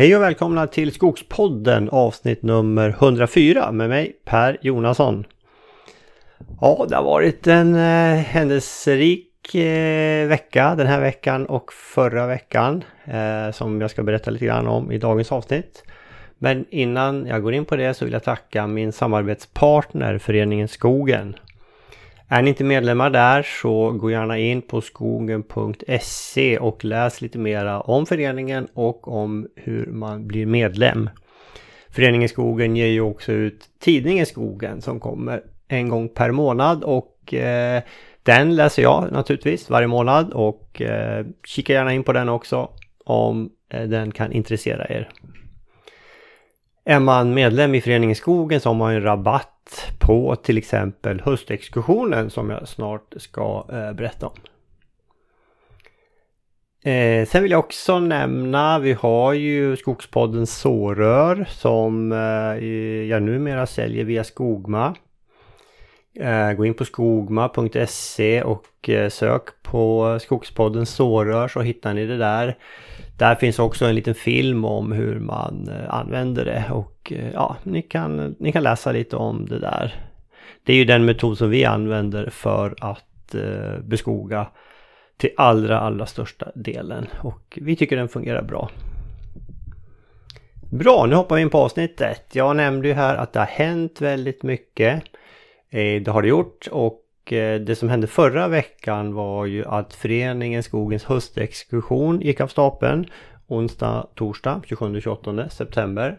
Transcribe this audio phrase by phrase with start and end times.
[0.00, 5.26] Hej och välkomna till Skogspodden avsnitt nummer 104 med mig Per Jonasson.
[6.60, 12.84] Ja, det har varit en eh, händelserik eh, vecka den här veckan och förra veckan
[13.04, 15.84] eh, som jag ska berätta lite grann om i dagens avsnitt.
[16.38, 21.36] Men innan jag går in på det så vill jag tacka min samarbetspartner Föreningen Skogen
[22.32, 27.80] är ni inte medlemmar där så gå gärna in på skogen.se och läs lite mera
[27.80, 31.10] om föreningen och om hur man blir medlem.
[31.88, 37.34] Föreningen Skogen ger ju också ut tidningen Skogen som kommer en gång per månad och
[37.34, 37.82] eh,
[38.22, 42.68] den läser jag naturligtvis varje månad och eh, kika gärna in på den också
[43.04, 45.08] om eh, den kan intressera er.
[46.84, 49.59] Är man medlem i Föreningen Skogen så har man ju rabatt
[49.98, 54.36] på till exempel höstexkursionen som jag snart ska eh, berätta om.
[56.84, 62.64] Eh, sen vill jag också nämna, vi har ju Skogspodden Sårör som eh,
[63.08, 64.94] jag numera säljer via Skogma.
[66.14, 72.16] Eh, gå in på skogma.se och eh, sök på Skogspodden Sårör så hittar ni det
[72.16, 72.56] där.
[73.18, 77.82] Där finns också en liten film om hur man eh, använder det och ja, ni
[77.82, 79.94] kan, ni kan läsa lite om det där.
[80.64, 83.04] Det är ju den metod som vi använder för att
[83.80, 84.46] beskoga
[85.16, 88.70] till allra, allra största delen och vi tycker den fungerar bra.
[90.70, 92.24] Bra, nu hoppar vi in på avsnittet.
[92.32, 95.02] Jag nämnde ju här att det har hänt väldigt mycket.
[95.70, 99.94] Eh, det har det gjort och eh, det som hände förra veckan var ju att
[99.94, 103.06] föreningen Skogens höstexkursion gick av stapeln
[103.46, 106.18] onsdag, torsdag 27-28 september.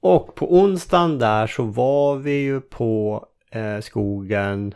[0.00, 4.74] Och på onsdagen där så var vi ju på eh, skogen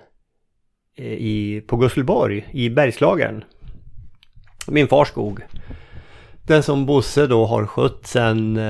[0.97, 3.45] eh, i, på Gusselborg i Bergslagen.
[4.67, 5.41] Min fars skog.
[6.47, 8.61] Den som Bosse då har skött sen,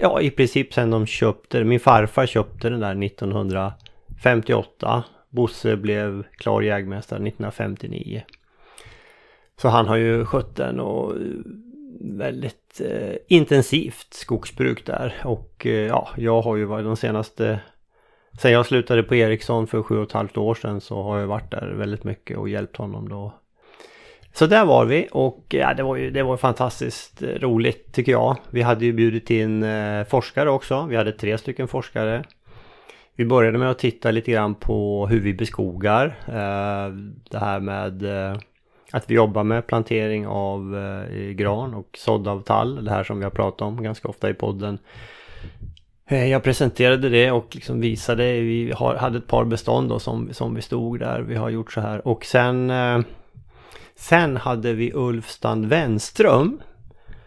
[0.00, 2.94] ja i princip sen de köpte Min farfar köpte den där
[4.22, 5.04] 1958.
[5.30, 8.22] Bosse blev klar jägmästare 1959.
[9.56, 11.22] Så han har ju skött den och eh,
[12.00, 15.14] väldigt eh, intensivt skogsbruk där.
[15.24, 17.60] Och eh, ja, jag har ju varit de senaste...
[18.40, 21.26] Sen jag slutade på Ericsson för sju och ett halvt år sedan så har jag
[21.26, 23.34] varit där väldigt mycket och hjälpt honom då.
[24.32, 28.36] Så där var vi och ja, det var ju det var fantastiskt roligt tycker jag.
[28.50, 30.86] Vi hade ju bjudit in eh, forskare också.
[30.86, 32.24] Vi hade tre stycken forskare.
[33.16, 36.06] Vi började med att titta lite grann på hur vi beskogar.
[36.26, 36.94] Eh,
[37.30, 38.38] det här med eh,
[38.92, 42.84] att vi jobbar med plantering av eh, gran och sådd av tall.
[42.84, 44.78] Det här som vi har pratat om ganska ofta i podden.
[46.08, 50.62] Jag presenterade det och liksom visade, vi hade ett par bestånd då som, som vi
[50.62, 51.20] stod där.
[51.20, 52.72] Vi har gjort så här och sen
[53.94, 56.62] Sen hade vi Ulf Stand Wenström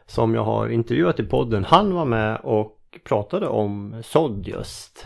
[0.05, 1.63] som jag har intervjuat i podden.
[1.63, 5.05] Han var med och pratade om sådd just.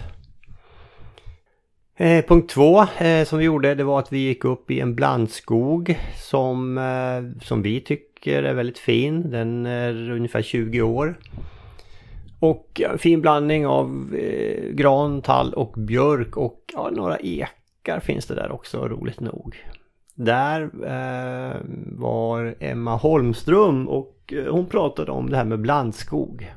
[2.02, 4.96] Eh, punkt två eh, som vi gjorde det var att vi gick upp i en
[4.96, 9.32] blandskog som, eh, som vi tycker är väldigt fin.
[9.32, 11.20] Den är ungefär 20 år.
[12.40, 18.26] Och en fin blandning av eh, gran, tall och björk och ja, några ekar finns
[18.26, 19.66] det där också roligt nog.
[20.16, 21.58] Där eh,
[21.98, 26.52] var Emma Holmström och eh, hon pratade om det här med blandskog.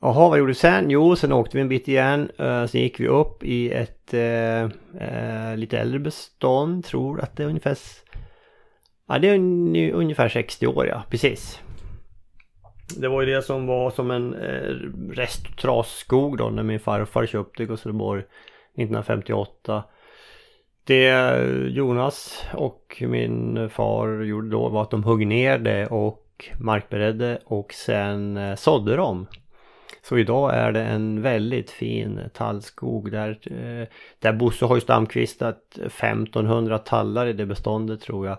[0.00, 0.90] Jaha, vad gjorde vi sen?
[0.90, 2.30] Jo, sen åkte vi en bit igen.
[2.40, 6.84] Uh, sen gick vi upp i ett uh, lite äldre bestånd.
[6.84, 7.76] Tror att det är ungefär...
[9.08, 11.02] Ja, det är un ungefär 60 år, ja.
[11.10, 11.60] Precis.
[12.96, 17.64] Det var ju det som var som en uh, resttrasskog då när min farfar köpte
[17.64, 19.84] Gustavsborg 1958.
[20.84, 21.36] Det
[21.68, 27.72] Jonas och min far gjorde då var att de högg ner det och markberedde och
[27.72, 29.26] sen sådde de.
[30.08, 33.88] Så idag är det en väldigt fin tallskog där, eh,
[34.18, 38.38] där Bosse har ju stamkvistat 1500 tallar i det beståndet tror jag.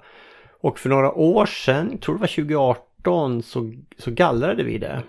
[0.59, 5.03] Och för några år sedan, tror det var 2018, så, så gallrade vi det.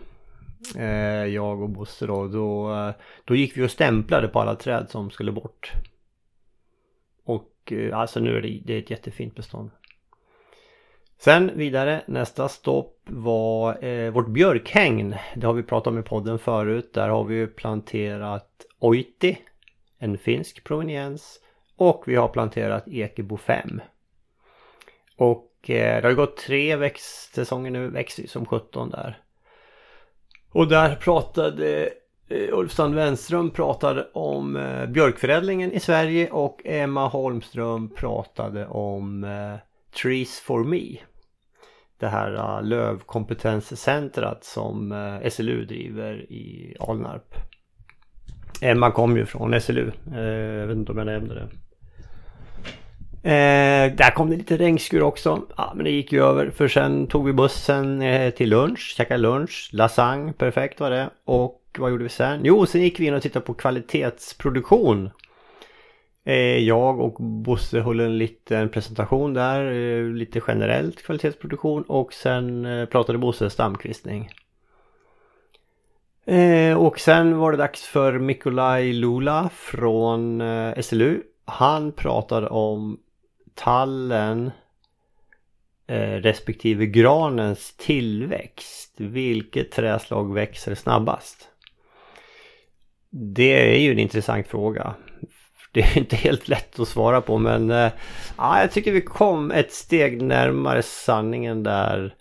[0.77, 2.29] Eh, jag och Bosse då.
[2.29, 2.75] då.
[2.75, 2.95] Eh,
[3.25, 5.73] då gick vi och stämplade på alla träd som skulle bort.
[7.25, 9.71] Och alltså nu är det, det är ett jättefint bestånd.
[11.21, 15.15] Sen vidare, nästa stopp var eh, vårt björkhägn.
[15.35, 16.91] Det har vi pratat om i podden förut.
[16.95, 19.39] Där har vi ju planterat Oiti,
[19.99, 21.41] en finsk proveniens.
[21.77, 23.81] Och vi har planterat Ekebo 5.
[25.17, 29.19] Och eh, det har gått tre växtsäsonger nu, växer som 17 där.
[30.53, 31.91] Och där pratade
[32.29, 39.25] eh, Ulf Sand Wenström pratade om eh, björkförädlingen i Sverige och Emma Holmström pratade om
[39.25, 39.68] eh,
[40.03, 40.99] Trees for Me.
[41.99, 47.35] det här uh, lövkompetenscentrat som uh, SLU driver i Alnarp.
[48.61, 49.93] Emma kom ju från SLU.
[50.15, 51.49] Eh, jag vet inte om jag nämnde det.
[53.23, 55.43] Eh, där kom det lite regnskur också.
[55.57, 56.51] Ja, men det gick ju över.
[56.51, 58.95] För sen tog vi bussen eh, till lunch.
[58.97, 59.71] Käkade lunch.
[59.73, 61.11] Lasagne, perfekt var det.
[61.25, 62.41] Och vad gjorde vi sen?
[62.45, 65.11] Jo, sen gick vi in och tittade på kvalitetsproduktion.
[66.29, 69.73] Eh, jag och Bosse höll en liten presentation där.
[69.73, 71.83] Eh, lite generellt kvalitetsproduktion.
[71.83, 74.31] Och sen eh, pratade Bosse stamkvistning.
[76.77, 80.43] Och sen var det dags för Mikolaj Lula från
[80.83, 81.23] SLU.
[81.45, 83.01] Han pratade om
[83.55, 84.51] tallen
[86.21, 88.95] respektive granens tillväxt.
[88.97, 91.49] Vilket träslag växer snabbast?
[93.11, 94.95] Det är ju en intressant fråga.
[95.73, 97.93] Det är inte helt lätt att svara på men äh,
[98.37, 102.15] jag tycker vi kom ett steg närmare sanningen där.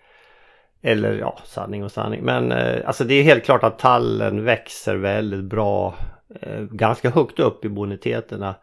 [0.82, 2.22] Eller ja, sanning och sanning.
[2.24, 5.96] Men äh, alltså det är helt klart att tallen växer väldigt bra.
[6.42, 8.56] Äh, ganska högt upp i boniteterna.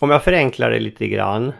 [0.00, 1.52] Om jag förenklar det lite grann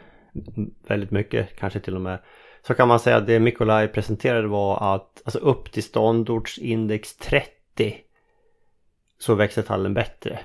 [0.89, 2.19] väldigt mycket, kanske till och med.
[2.67, 7.97] Så kan man säga att det Mikolaj presenterade var att alltså upp till ståndortsindex 30
[9.19, 10.39] så växer tallen bättre.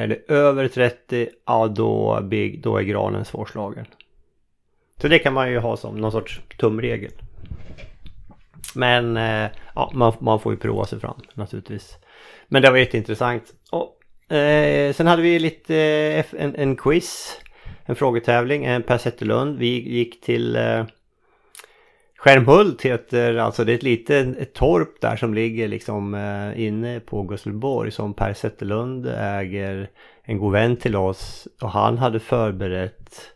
[0.00, 2.20] Är det över 30, ja då,
[2.58, 3.86] då är granen svårslagen.
[5.00, 7.12] Så det kan man ju ha som någon sorts tumregel.
[8.74, 11.98] Men eh, ja, man, man, får ju prova sig fram naturligtvis.
[12.48, 13.44] Men det var jätteintressant.
[13.70, 17.40] Och, eh, sen hade vi lite eh, en, en quiz
[17.90, 18.64] en frågetävling.
[18.64, 19.58] En Per Zetterlund.
[19.58, 20.84] Vi gick till eh,
[22.20, 27.22] Skärmhult heter alltså det är ett litet torp där som ligger liksom eh, inne på
[27.22, 29.90] Gustavsborg som Per Zetterlund äger
[30.22, 33.30] en god vän till oss och han hade förberett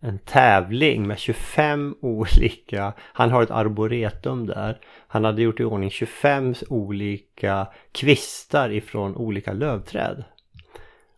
[0.00, 4.78] en tävling med 25 olika, han har ett arboretum där.
[5.06, 10.24] Han hade gjort i ordning 25 olika kvistar ifrån olika lövträd.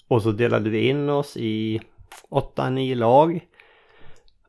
[0.08, 1.81] Och så delade vi in oss i
[2.31, 3.40] 8-9 lag.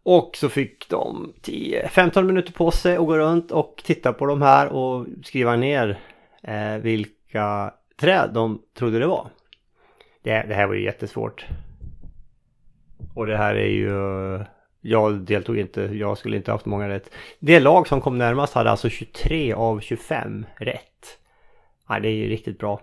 [0.10, 4.42] Och så fick de 10-15 minuter på sig att gå runt och titta på de
[4.42, 6.00] här och skriva ner
[6.44, 9.30] eh, vilka träd de trodde det var.
[10.24, 11.46] Det, det, här var ju jättesvårt.
[13.16, 13.90] Och det här är ju...
[14.82, 17.12] Jag deltog inte, jag skulle inte haft många rätt.
[17.40, 21.18] Det lag som kom närmast hade alltså 23 av 25 rätt.
[21.88, 22.82] Ja, det är ju riktigt bra.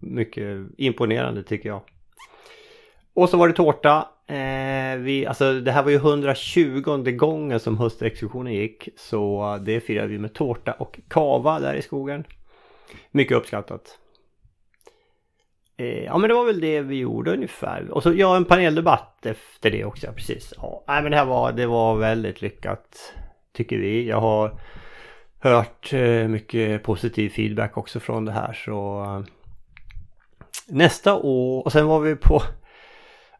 [0.00, 1.80] Mycket imponerande tycker jag.
[3.14, 4.08] Och så var det tårta.
[4.26, 6.80] Eh, vi, alltså det här var ju 120
[7.10, 8.88] gången som höstexkursionen gick.
[8.96, 12.24] Så det firade vi med tårta och kava där i skogen.
[13.10, 13.98] Mycket uppskattat.
[15.76, 17.90] Eh, ja men det var väl det vi gjorde ungefär.
[17.90, 20.06] Och så ja en paneldebatt efter det också.
[20.06, 20.52] Ja, precis.
[20.56, 23.14] Ja, nej, men det här var, det var väldigt lyckat.
[23.52, 24.08] Tycker vi.
[24.08, 24.60] Jag har
[25.38, 28.52] hört eh, mycket positiv feedback också från det här.
[28.52, 29.22] Så eh,
[30.66, 31.64] nästa år.
[31.64, 32.42] Och sen var vi på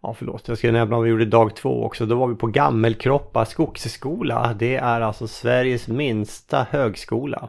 [0.04, 2.06] Ja förlåt, jag ska nämna vad vi gjorde dag två också.
[2.06, 4.54] Då var vi på Gammelkroppa skogsskola.
[4.58, 7.49] Det är alltså Sveriges minsta högskola.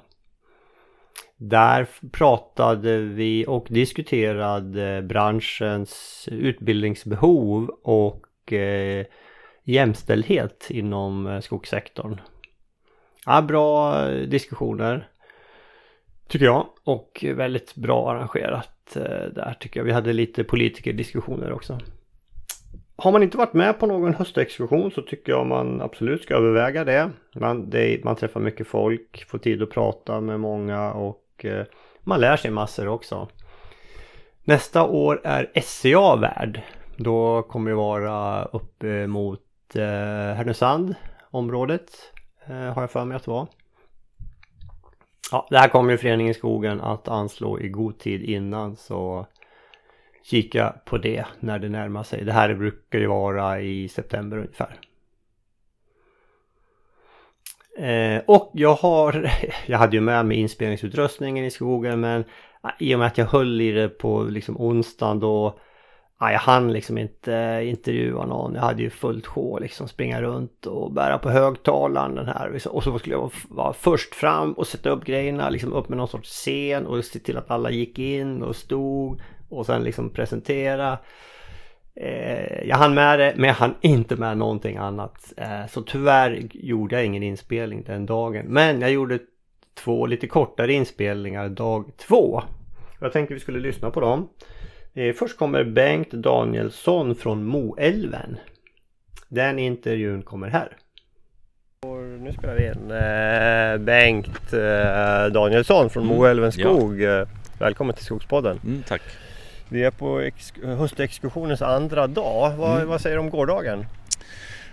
[1.37, 9.05] Där pratade vi och diskuterade branschens utbildningsbehov och eh,
[9.63, 12.21] jämställdhet inom eh, skogssektorn.
[13.25, 15.07] Ja, bra eh, diskussioner.
[16.27, 16.67] Tycker jag.
[16.83, 19.85] Och väldigt bra arrangerat eh, där tycker jag.
[19.85, 21.79] Vi hade lite politikerdiskussioner också.
[22.95, 26.83] Har man inte varit med på någon höstexkursion så tycker jag man absolut ska överväga
[26.83, 27.11] det.
[27.35, 31.65] Man, det, man träffar mycket folk, får tid att prata med många och eh,
[32.03, 33.27] man lär sig massor också.
[34.43, 36.61] Nästa år är SCA värd.
[36.97, 40.95] Då kommer det vara upp mot eh, Härnösand
[41.31, 41.91] området.
[42.45, 43.47] Eh, har jag för mig att det var.
[45.31, 49.27] Ja, det här kommer ju Föreningen Skogen att anslå i god tid innan så
[50.23, 52.25] kika på det när det närmar sig.
[52.25, 54.79] Det här brukar ju vara i september ungefär.
[57.77, 59.31] Eh, och jag har,
[59.65, 62.23] jag hade ju med mig inspelningsutrustningen i skogen men
[62.61, 65.59] ah, i och med att jag höll i det på liksom onsdagen då
[66.19, 68.55] ja, jag hann liksom inte intervjua någon.
[68.55, 72.61] Jag hade ju fullt sjå liksom springa runt och bära på högtalaren den här.
[72.69, 76.07] Och så skulle jag vara först fram och sätta upp grejerna liksom upp med någon
[76.07, 79.21] sorts scen och se till att alla gick in och stod
[79.57, 80.97] och sen liksom presentera.
[81.95, 85.33] Eh, jag hann med det men jag hann inte med någonting annat.
[85.37, 88.45] Eh, så tyvärr gjorde jag ingen inspelning den dagen.
[88.47, 89.19] Men jag gjorde
[89.73, 92.43] två lite kortare inspelningar dag två.
[92.99, 94.29] Jag tänkte vi skulle lyssna på dem.
[94.93, 98.37] Eh, först kommer Bengt Danielsson från Moälven.
[99.29, 100.77] Den intervjun kommer här.
[102.19, 107.01] nu spelar vi in eh, Bengt eh, Danielsson från Mm, Moälven skog.
[107.01, 107.27] Eh,
[107.59, 108.59] Välkommen till Skogspodden.
[108.63, 109.01] Mm, tack.
[109.69, 112.51] Vi är på ex- höstexkursionens andra dag.
[112.57, 112.87] Vad, Mm.
[112.87, 113.85] vad säger du om gårdagen?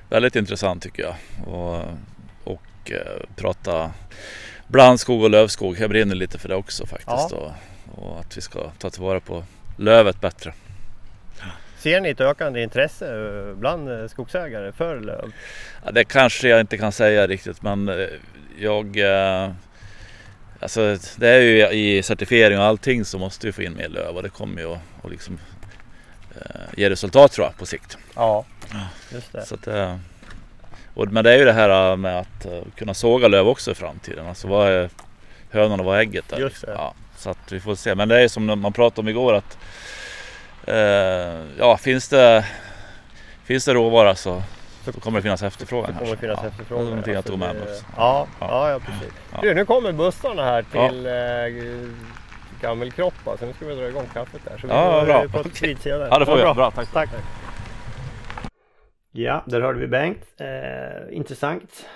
[0.08, 1.14] Väldigt intressant tycker jag.
[1.54, 1.84] Och,
[2.44, 3.90] och eh, prata
[4.66, 5.76] blandskog och lövskog.
[5.80, 7.30] Jag brinner lite för det också faktiskt.
[7.30, 7.54] Ja.
[7.92, 9.44] Och, och att vi ska ta tillvara på
[9.76, 10.52] lövet bättre.
[11.78, 13.06] Ser ni ett ökande intresse
[13.48, 15.32] eh, bland eh, skogsägare för löv?
[15.84, 18.08] Ja, det kanske jag inte kan säga riktigt men
[18.58, 18.96] jag...
[18.98, 19.50] Eh,
[20.60, 24.16] alltså det är ju i certifiering och allting så måste vi få in mer löv
[24.16, 25.38] och det kommer ju att att liksom,
[26.36, 27.98] eh, ge resultat tror jag på sikt.
[28.14, 28.44] Ja,
[29.12, 29.46] just det.
[29.46, 29.96] Så att, eh,
[30.94, 33.74] och, men det är ju det här med att eh, kunna såga löv också i
[33.74, 34.26] framtiden.
[34.26, 34.90] Alltså vad är
[35.50, 36.38] hönan och vad är ägget där?
[36.38, 36.72] Just det.
[36.72, 37.94] Ja, så att vi får se.
[37.94, 39.58] Men det är som man pratade om igår att
[40.66, 42.44] eh, ja, finns det,
[43.44, 44.42] finns det råvara så,
[44.84, 45.90] så kommer det finnas efterfrågan.
[45.92, 46.16] Det kommer här.
[46.16, 46.48] finnas ja.
[46.48, 46.84] efterfrågan.
[46.84, 47.84] Det är någonting jag tog med mig det- också.
[47.96, 48.46] Ja, Ja.
[48.48, 48.70] ja.
[48.70, 49.12] ja, precis.
[49.32, 49.38] Ja.
[49.42, 50.88] Du, nu kommer bussarna här Ja.
[50.88, 51.12] till eh,
[52.60, 54.58] Gammelkroppa så nu ska vi dra igång kaffet där.
[54.58, 55.42] Så vi Ja, får bra.
[55.62, 56.08] vid senare.
[56.10, 56.42] Ja, det får vi.
[56.42, 56.54] bra.
[56.54, 56.92] Bra, tack.
[56.92, 57.08] tack.
[59.12, 60.26] Ja, där hörde vi Bengt.
[60.40, 61.86] Eh, intressant.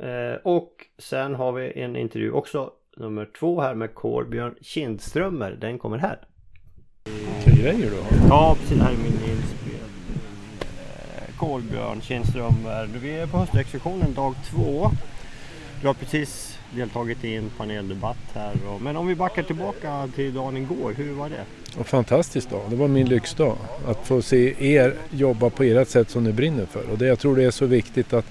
[0.00, 5.50] Eh, och sen har vi en intervju också, nummer två här med Kolbjörn Kindströmer.
[5.50, 6.18] Den kommer här.
[7.46, 8.28] Vilka grejer du har.
[8.28, 8.78] Ja, precis.
[8.78, 9.67] Det här är min inspelning.
[11.38, 12.88] Kolbjörn Kindströmer.
[13.02, 14.90] Vi är på höstexkursionen dag två.
[15.80, 18.54] Du har precis deltagit i en paneldebatt här.
[18.80, 21.44] Men om vi backar tillbaka till dagen igår, hur var det?
[21.78, 22.62] En fantastisk dag.
[22.70, 23.56] Det var min lyxdag.
[23.86, 26.90] Att få se er jobba på ert sätt som ni brinner för.
[26.90, 28.26] Och det, jag tror det är så viktigt att,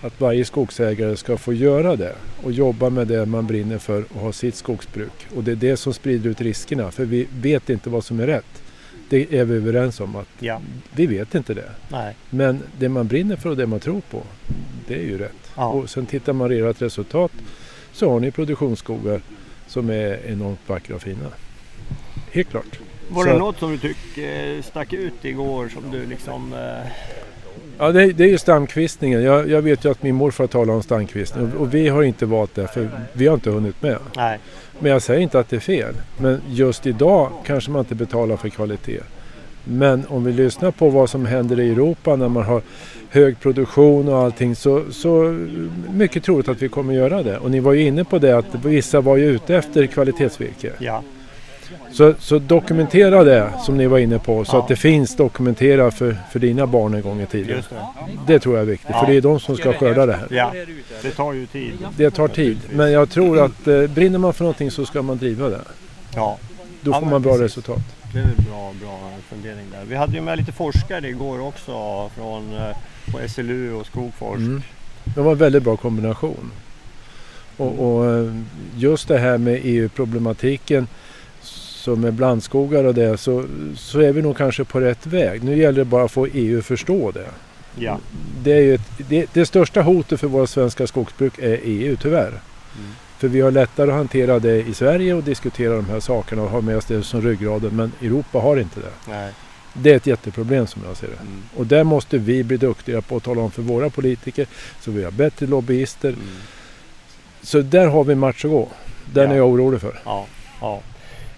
[0.00, 2.14] att varje skogsägare ska få göra det.
[2.42, 5.26] Och jobba med det man brinner för och ha sitt skogsbruk.
[5.36, 6.90] Och det är det som sprider ut riskerna.
[6.90, 8.59] För vi vet inte vad som är rätt.
[9.10, 10.60] Det är vi överens om att Ja,
[10.94, 11.70] vi vet inte det.
[11.88, 12.14] nej.
[12.30, 14.22] Men det man brinner för och det man tror på,
[14.88, 15.50] det är ju rätt.
[15.56, 15.68] Ja.
[15.68, 17.32] Och sen tittar man ert resultat
[17.92, 19.20] så har ni produktionsskogar
[19.66, 21.26] som är enormt vackra och fina.
[22.32, 22.78] Helt klart.
[23.08, 26.52] Var Så det att- något som du tycker stack ut igår som du liksom...
[26.52, 26.90] Eh,
[27.80, 29.22] Ja, det, det är ju stamkvistningen.
[29.22, 32.26] Jag, jag vet ju att min morfar talar om stamkvistning och, och vi har inte
[32.26, 33.98] valt det för vi har inte hunnit med.
[34.16, 34.38] nej.
[34.78, 35.94] Men jag säger inte att det är fel.
[36.18, 39.00] Men just idag kanske man inte betalar för kvalitet.
[39.64, 42.62] Men om vi lyssnar på vad som händer i Europa när man har
[43.10, 45.46] hög produktion och allting så, så
[45.90, 47.38] mycket troligt att vi kommer göra det.
[47.38, 50.72] Och ni var ju inne på det att vissa var ju ute efter kvalitetsvirke.
[50.78, 51.02] Ja,
[51.92, 54.62] Så, så dokumentera det som ni var inne på så Ja.
[54.62, 57.62] att det finns dokumenterat för, för dina barn en gång i tiden.
[58.26, 58.32] det.
[58.32, 60.26] Det tror jag är viktigt för det är de som ska skörda det här.
[60.30, 60.52] Ja,
[61.02, 61.72] det tar ju tid.
[61.96, 65.18] Det tar tid men jag tror att eh, brinner man för någonting så ska man
[65.18, 65.60] driva det.
[66.14, 66.38] Ja,
[66.80, 67.44] Då Ja, får man bra precis.
[67.44, 67.80] resultat.
[68.12, 69.84] det är en bra, bra fundering där.
[69.88, 71.72] Vi hade ju med lite forskare igår också
[72.16, 72.76] från eh,
[73.12, 74.38] på SLU och Skogforsk.
[74.40, 74.62] Mm.
[75.14, 76.50] Det var en väldigt bra kombination.
[77.56, 78.34] Och, och eh,
[78.76, 80.86] just det här med EU-problematiken
[81.80, 83.44] som med blandskogar och det så,
[83.76, 85.44] så är vi nog kanske på rätt väg.
[85.44, 87.26] Nu gäller det bara att få EU att förstå det.
[87.78, 87.98] Ja.
[88.42, 92.28] Det, är ett, det, det största hotet för våra svenska skogsbruk är EU tyvärr.
[92.28, 92.90] Mm.
[93.18, 96.50] För vi har lättare att hantera det i Sverige och diskutera de här sakerna och
[96.50, 97.76] ha med oss det som ryggraden.
[97.76, 99.10] Men Europa har inte det.
[99.12, 99.32] Nej.
[99.74, 101.12] Det är ett jätteproblem som jag ser det.
[101.12, 101.42] Mm.
[101.56, 104.46] Och där måste vi bli duktiga på att tala om för våra politiker
[104.80, 106.08] så vi har bättre lobbyister.
[106.08, 106.20] Mm.
[107.42, 108.68] Så där har vi en match att gå.
[109.12, 109.32] Den Ja.
[109.32, 110.00] är jag orolig för.
[110.04, 110.26] Ja,
[110.60, 110.80] ja.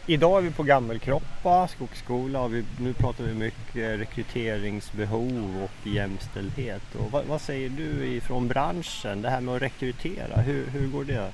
[0.07, 6.83] Idag är vi på Gammelkroppa skogsskola och vi, nu pratar vi mycket rekryteringsbehov och jämställdhet.
[6.99, 9.23] Och vad, vad säger du ifrån branschen?
[9.23, 11.33] Det här med att rekrytera, hur, hur går det?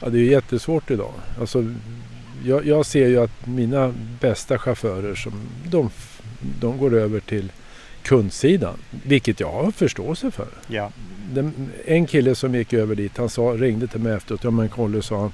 [0.00, 1.12] Ja, det är jättesvårt idag.
[1.40, 1.74] Alltså,
[2.44, 5.32] jag, jag ser ju att mina bästa chaufförer som,
[5.70, 5.90] de,
[6.60, 7.52] de går över till
[8.02, 8.76] kundsidan.
[8.90, 10.48] Vilket jag har förståelse för.
[10.66, 10.90] Ja,
[11.32, 14.44] Den, en kille som gick över dit, han sa, ringde till mig efteråt.
[14.44, 15.32] Ja men Kolle, sa han.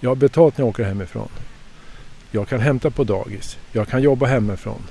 [0.00, 1.28] Jag har betalt när jag åker hemifrån.
[2.30, 3.58] Jag kan hämta på dagis.
[3.72, 4.82] Jag kan jobba hemifrån.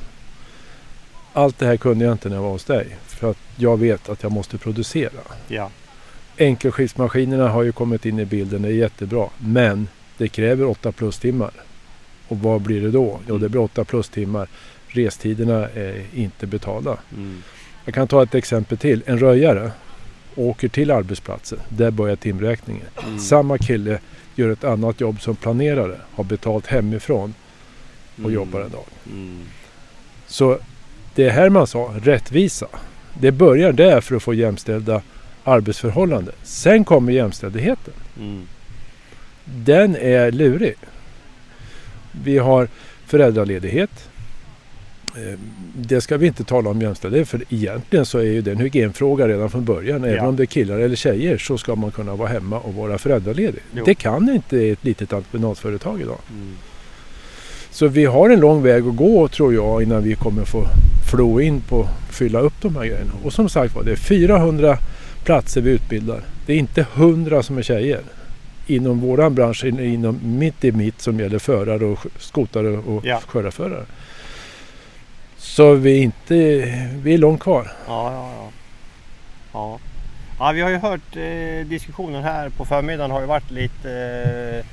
[1.34, 2.88] Allt det här kunde jag inte när jag var hos dig.
[3.08, 5.10] För att jag vet att jag måste producera.
[5.48, 5.70] ja,
[6.38, 8.62] Enkelskiftsmaskinerna har ju kommit in i bilden.
[8.62, 9.30] Det är jättebra.
[9.38, 11.52] Men det kräver 8 plus timmar.
[12.28, 13.20] Och vad blir det då?
[13.28, 14.48] Jo, det blir 8 plus timmar.
[14.88, 16.98] Restiderna är inte betalda.
[17.16, 17.44] mm.
[17.86, 19.04] Jag kan ta ett exempel till.
[19.06, 19.72] En röjare
[20.36, 21.60] åker till arbetsplatsen.
[21.70, 22.86] Där börjar timräkningen.
[23.04, 23.20] Mm.
[23.20, 24.00] Samma kille
[24.40, 25.98] gör ett annat jobb som planerare.
[26.16, 27.34] Har betalt hemifrån
[28.14, 28.34] och Mm.
[28.34, 28.86] jobbar en dag.
[29.12, 29.40] Mm.
[30.28, 30.60] Så
[31.16, 32.68] det är här man sa rättvisa.
[33.20, 35.02] Det börjar där för att få jämställda
[35.44, 36.34] arbetsförhållanden.
[36.44, 37.94] Sen kommer jämställdheten.
[38.20, 38.48] Mm.
[39.46, 40.76] Den är lurig.
[42.24, 42.68] Vi har
[43.06, 44.10] föräldraledighet.
[45.16, 45.40] Eh,
[45.76, 49.28] det ska vi inte tala om jämställdhet för egentligen så är ju det en hygienfråga
[49.28, 50.04] redan från början.
[50.04, 50.28] Även Ja.
[50.28, 53.62] om det är killar eller tjejer så ska man kunna vara hemma och vara föräldraledig.
[53.76, 53.84] Jo.
[53.86, 56.18] Det kan inte ett litet entreprenadföretag idag.
[56.32, 56.56] Mm.
[57.72, 60.64] Så vi har en lång väg att gå tror jag innan vi kommer få
[61.12, 63.12] flow in på fylla upp de här grejerna.
[63.24, 64.78] Och som sagt var, det är 400
[65.24, 66.22] platser vi utbildar.
[66.46, 68.02] Det är inte 100 som är tjejer.
[68.68, 73.06] Inom våran bransch, in- inom mitt i mitt som gäller förare och sk- skotare och
[73.06, 73.22] Ja.
[73.28, 73.86] skördarförare.
[75.40, 76.36] Så vi är inte,
[77.04, 77.72] vi är långt kvar.
[77.88, 78.52] Ja, ja, ja.
[79.54, 79.80] Ja,
[80.40, 83.92] ja vi har ju hört eh, diskussionen här på förmiddagen har ju varit lite
[84.60, 84.66] eh,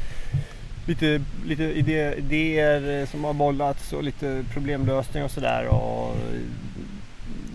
[0.88, 1.62] Lite, lite
[2.02, 5.68] idéer som har bollats och lite problemlösning och sådär.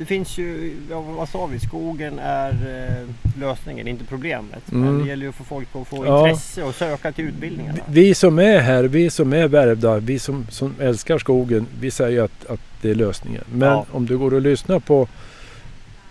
[0.02, 4.60] Det finns ju, ja, vad sa vi, skogen är eh, lösningen, inte problemet.
[4.66, 5.04] Men Mm.
[5.04, 6.28] det gäller ju att få folk att få Ja.
[6.30, 7.78] intresse och söka till utbildningarna.
[7.88, 12.22] Vi som är här, vi som är värvda, vi som, som älskar skogen, vi säger
[12.24, 13.44] att, att det är lösningen.
[13.54, 13.86] Men Ja.
[13.92, 15.08] om du går och lyssnar på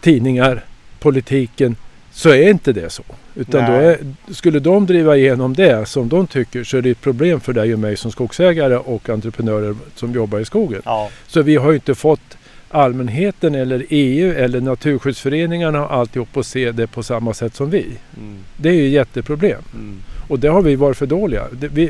[0.00, 0.64] tidningar,
[0.98, 1.76] politiken,
[2.12, 3.02] så är inte det så.
[3.34, 3.98] Utan då är,
[4.32, 7.72] skulle de driva igenom det som de tycker så är det ett problem för dig
[7.74, 10.82] och mig som skogsägare och entreprenörer som jobbar i skogen.
[10.84, 12.36] Ja, Så vi har ju inte fått
[12.70, 17.86] allmänheten eller EU eller naturskyddsföreningarna och alltihop att se det på samma sätt som vi.
[18.16, 19.62] mm, Det är ju ett jätteproblem.
[19.74, 21.44] mm, Och det har vi varit för dåliga.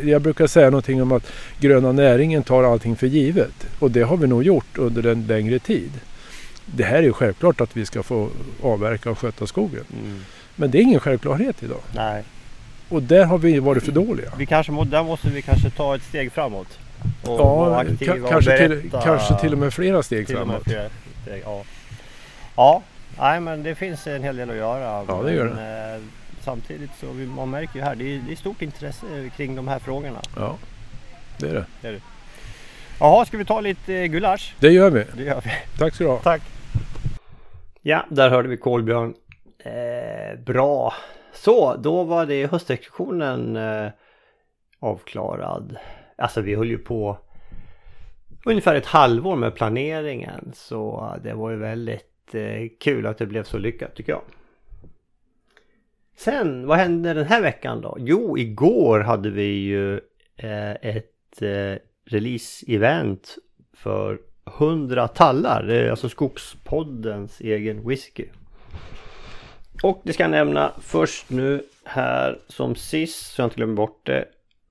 [0.04, 3.66] Jag brukar säga någonting om att gröna näringen tar allting för givet.
[3.78, 5.90] Och det har vi nog gjort under en längre tid.
[6.66, 8.28] Det här är ju självklart att vi ska få
[8.62, 9.84] avverka och sköta skogen.
[10.04, 10.20] mm.
[10.56, 11.80] Men det är ingen självklarhet idag.
[11.94, 12.22] Nej,
[12.88, 14.32] Och där har vi varit för dåliga.
[14.38, 16.78] vi kanske, där måste vi kanske ta ett steg framåt.
[17.22, 20.62] Och Ja, och kanske, till, kanske till och med flera steg framåt.
[20.64, 20.88] flera
[21.22, 21.62] steg, ja.
[22.56, 22.82] ja,
[23.18, 25.04] nej men det finns en hel del att göra.
[25.08, 26.00] Ja, det gör men, eh,
[26.40, 29.68] Samtidigt så vi, man märker ju här, det är, det är stort intresse kring de
[29.68, 30.20] här frågorna.
[30.36, 30.56] Ja,
[31.38, 32.00] det är det.
[33.00, 34.54] Jaha, ska vi ta lite eh, gulasch?
[34.60, 35.04] Det gör vi.
[35.16, 35.50] Det gör vi.
[35.78, 36.18] Tack ska du ha.
[36.18, 36.42] Tack.
[37.82, 39.14] Ja, där hörde vi Kolbjörn.
[39.58, 40.94] Eh, bra.
[41.34, 43.90] Så, då var det höstexkursionen eh,
[44.80, 45.76] avklarad.
[46.20, 47.18] Alltså vi höll ju på
[48.44, 50.52] ungefär ett halvår med planeringen.
[50.54, 54.22] Så det var ju väldigt eh, kul att det blev så lyckat tycker jag.
[56.16, 57.96] Sen, vad hände den här veckan då?
[58.00, 59.94] Jo, igår hade vi ju
[60.36, 63.38] eh, ett eh, release-event
[63.72, 64.18] för
[64.58, 65.62] 100 tallar.
[65.62, 68.24] Det är alltså Skogspoddens egen whisky.
[69.82, 74.06] Och det ska jag nämna först nu här som sist så jag inte glömmer bort
[74.06, 74.24] det.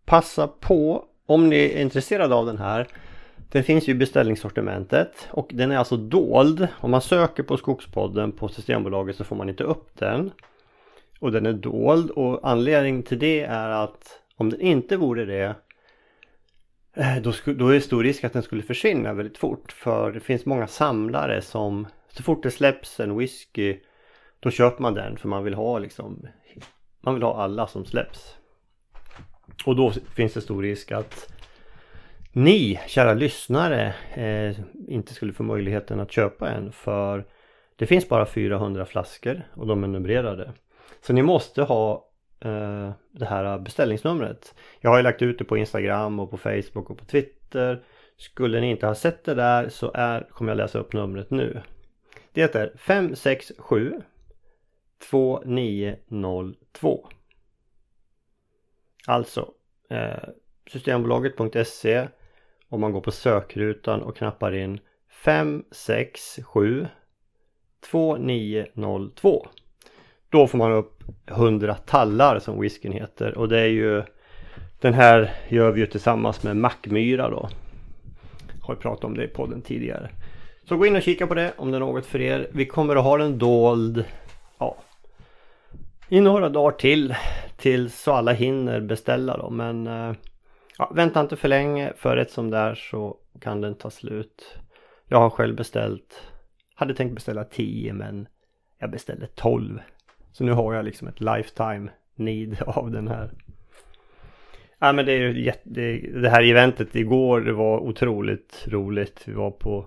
[0.06, 2.88] Passa på om ni är intresserade av den här.
[3.52, 6.68] Den finns ju i beställningssortimentet och den är alltså dold.
[6.80, 10.32] Om man söker på Skogspodden på Systembolaget så får man inte upp den.
[11.20, 15.56] Och den är dold och anledningen till det är att om den inte vore det
[16.96, 19.72] eh, då, då är det stor risk att den skulle försvinna väldigt fort.
[19.72, 23.78] För det finns många samlare som så fort det släpps en whisky
[24.39, 26.28] då köper man den för man vill ha liksom
[27.02, 28.38] man vill ha alla som släpps.
[29.66, 31.34] Och då finns det stor risk att
[32.32, 37.26] ni kära lyssnare eh, inte skulle få möjligheten att köpa en för
[37.76, 40.54] det finns bara 400 flaskor och de är numrerade.
[41.02, 42.10] Så ni måste ha
[42.40, 44.56] eh, det här beställningsnumret.
[44.80, 47.84] Jag har ju lagt ut det på Instagram och på Facebook och på Twitter.
[48.18, 51.62] Skulle ni inte ha sett det där så är, kommer jag läsa upp numret nu.
[52.34, 54.02] Det är 567
[55.10, 57.08] 2902.
[59.08, 59.52] Alltså
[59.90, 60.30] eh,
[60.72, 62.08] Systembolaget.se
[62.70, 64.80] om man går på sökrutan och knappar in
[65.12, 66.88] 567
[67.92, 69.48] 2902.
[70.30, 74.04] Då får man upp 100 tallar som whiskyn heter och det är ju
[74.82, 77.50] Den här gör vi ju tillsammans med Mackmyra då.
[78.62, 80.10] Har pratat om det i podden tidigare.
[80.64, 82.48] Så gå in och kika på det om det är något för er.
[82.52, 84.06] Vi kommer att ha den dold
[84.58, 84.78] ja,
[86.10, 87.16] i några dagar till.
[87.60, 89.50] Till så alla hinner beställa då.
[89.50, 90.13] Men eh,
[90.78, 91.93] ja, vänta inte för länge.
[91.98, 94.58] För ett som där så kan den ta slut.
[95.08, 96.28] Jag har själv beställt.
[96.76, 98.28] Hade tänkt beställa 10 men
[98.80, 99.82] jag beställde 12.
[100.32, 103.32] Så nu har jag liksom ett lifetime need av den här.
[104.80, 109.24] Ja men det är ju jätte, det, det här eventet igår det var otroligt roligt.
[109.26, 109.86] Vi var på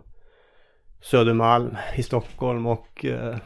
[1.01, 3.37] Södermalm i Stockholm och eh,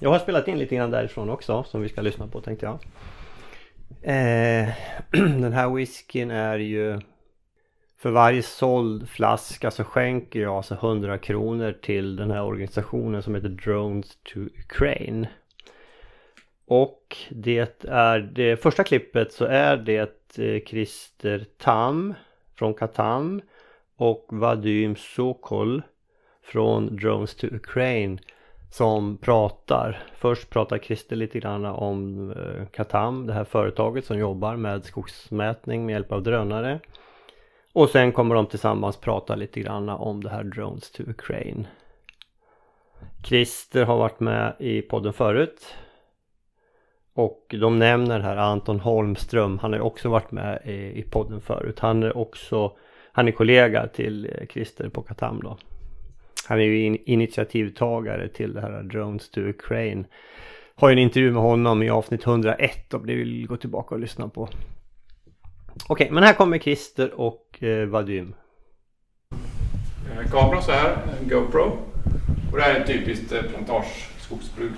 [0.00, 2.78] jag har spelat in lite grann därifrån också som vi ska lyssna på tänkte jag.
[4.02, 4.68] Eh,
[5.12, 7.00] den här whiskyn är ju
[7.98, 13.34] för varje såld flaska så skänker jag alltså 100 kronor till den här organisationen som
[13.34, 15.26] heter Drones to Ukraine.
[16.66, 22.14] Och det är det första klippet så är det eh, Christer Tam
[22.54, 23.42] från Katam
[23.96, 25.82] och Vadim Sokol
[26.42, 28.18] från Drones to Ukraine
[28.70, 30.02] som pratar.
[30.14, 35.86] Först pratar Christer lite grann om eh, Katam, det här företaget som jobbar med skogsmätning
[35.86, 36.80] med hjälp av drönare.
[37.72, 41.66] Och sen kommer de tillsammans prata lite grann om det här Drones to Ukraine.
[43.24, 45.74] Christer har varit med i podden förut.
[47.14, 51.78] Och de nämner här Anton Holmström, han har också varit med i, podden förut.
[51.78, 52.72] Han är också,
[53.12, 55.56] han är kollega till eh, Christer på Katam då.
[56.50, 60.04] Han är ju in, initiativtagare till det här Drones to Ukraine.
[60.74, 64.00] Har ju en intervju med honom i avsnitt 101 om ni vill gå tillbaka och
[64.00, 64.48] lyssna på.
[65.88, 68.34] Okej, men här kommer Christer och eh, Vadim.
[70.10, 71.78] Eh, Kameran så här, en GoPro.
[72.52, 74.72] Och det här är ett typiskt eh, plantageskogsbruk.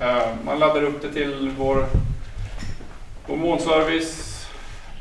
[0.00, 1.84] Eh, man laddar upp det till vår,
[3.26, 4.46] vår molnservice.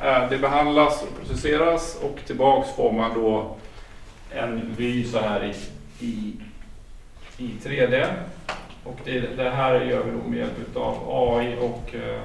[0.02, 3.58] Eh, det behandlas och processeras och tillbaks får man då
[4.36, 5.54] en vy så här i,
[6.04, 6.34] i,
[7.38, 8.14] i 3D.
[8.84, 12.22] Och det, det här gör vi då med hjälp av AI och eh,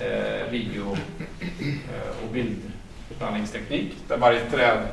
[0.00, 0.96] eh, video
[1.60, 4.86] eh, och bildblandningsteknik där varje träd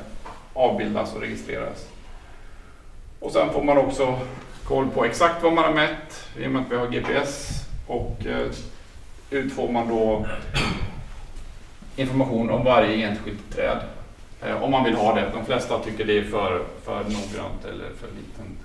[0.54, 1.90] avbildas och registreras.
[3.20, 4.20] Och sen får man också
[4.64, 8.26] koll på exakt vad man har mätt i och med att vi har GPS och
[8.26, 8.52] eh,
[9.30, 10.28] ut får man då
[11.96, 13.80] information om varje enskilt träd.
[14.42, 15.30] Eh, om man vill ha det.
[15.34, 18.58] De flesta tycker det är för, för noggrant eller för liten.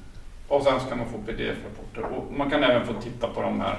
[0.48, 3.78] Och sen kan man få pdf-rapporter och man kan även få titta på de här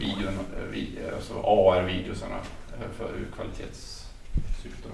[0.00, 4.88] videon, eh, vi- alltså AR-videosarna eh, för kvalitetssyfte.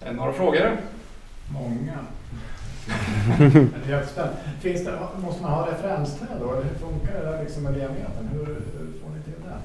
[0.00, 0.76] Eh, Några frågor?
[1.52, 1.98] Många.
[4.60, 6.52] Finns det, måste man ha referensträd då?
[6.52, 8.28] Eller hur funkar det där liksom med diametern?
[8.32, 9.58] Hur, hur får ni till det?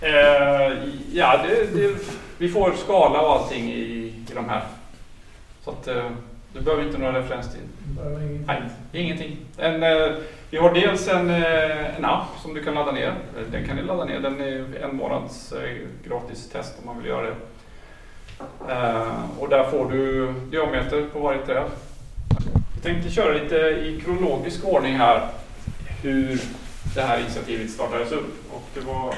[0.00, 0.72] Eh,
[1.12, 1.94] ja, det, det,
[2.38, 4.62] vi får skala och allting i, i de här.
[5.64, 6.10] Så att eh,
[6.52, 7.60] du behöver inte några referenstid.
[7.98, 8.44] Ingenting.
[8.46, 9.36] Nej, ingenting.
[9.58, 10.12] En, eh,
[10.50, 13.08] vi har dels en, eh, en app som du kan ladda ner.
[13.08, 14.20] Eh, Den kan ni ladda ner.
[14.20, 15.76] Den är en månads eh,
[16.08, 17.34] gratis test om man vill göra det.
[19.38, 21.64] Och där får du diameter på varje träd.
[22.74, 25.28] Jag tänkte köra lite i kronologisk ordning här
[26.02, 26.40] hur
[26.94, 28.34] det här initiativet startades upp.
[28.52, 29.14] Och det var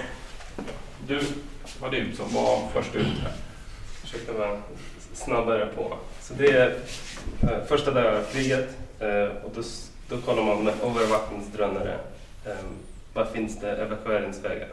[1.09, 1.21] du,
[1.81, 3.33] Vadim, som var först ut här.
[4.01, 4.63] försökte vara
[5.13, 5.99] snabbare på.
[6.21, 6.79] Så det är
[7.43, 8.69] eh, första dagen av kriget
[9.01, 9.63] eh, och då,
[10.09, 11.99] då kollar man med övervattensdrönare
[12.47, 12.65] Eh,
[13.15, 14.69] vad finns det evakueringsvägar?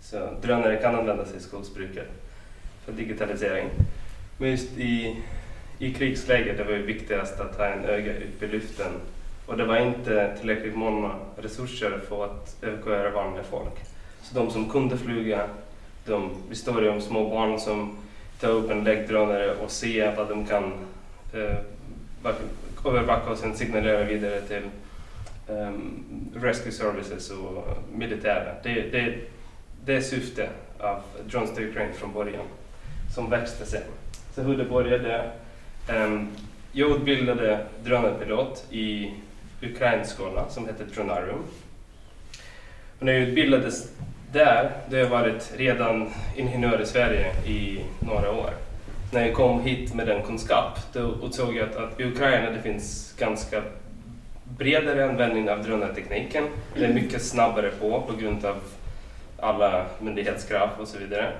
[0.00, 2.08] Så drönare kan användas i skogsbruket
[2.84, 3.68] för digitalisering.
[4.38, 5.22] Men just i,
[5.78, 8.92] i krigsläget det var det viktigast att ha en öga upp i luften
[9.46, 13.74] och det var inte tillräckligt många resurser för att evakuera vanliga folk.
[14.30, 15.48] Så de som kunde flyga
[16.04, 17.96] de, består ju om små barn som
[18.40, 20.72] tar upp en läggdrönare och ser vad de kan
[21.34, 21.56] eh,
[22.84, 24.62] övervaka och sen signalera vidare till
[25.48, 25.72] eh,
[26.34, 28.54] rescue services och militären.
[28.62, 29.14] Det, det,
[29.84, 32.46] det är syftet av Drones to Ukraine från början,
[33.14, 33.82] som växte sen.
[34.34, 35.30] Så hur det började,
[35.88, 36.22] eh,
[36.72, 39.14] jag utbildade drönarpilot i
[39.62, 41.42] ukrainsk skola som heter Dronarium.
[42.98, 43.88] Och när jag utbildades
[44.32, 48.50] där, då har jag varit redan ingenjör i Sverige i några år.
[49.12, 52.62] När jag kom hit med den kunskap, då såg jag att, att i Ukraina det
[52.62, 53.62] finns ganska
[54.58, 56.44] bredare användning av drönartekniken.
[56.74, 58.56] Det är mycket snabbare på, på grund av
[59.38, 61.32] alla myndighetskrav och så vidare.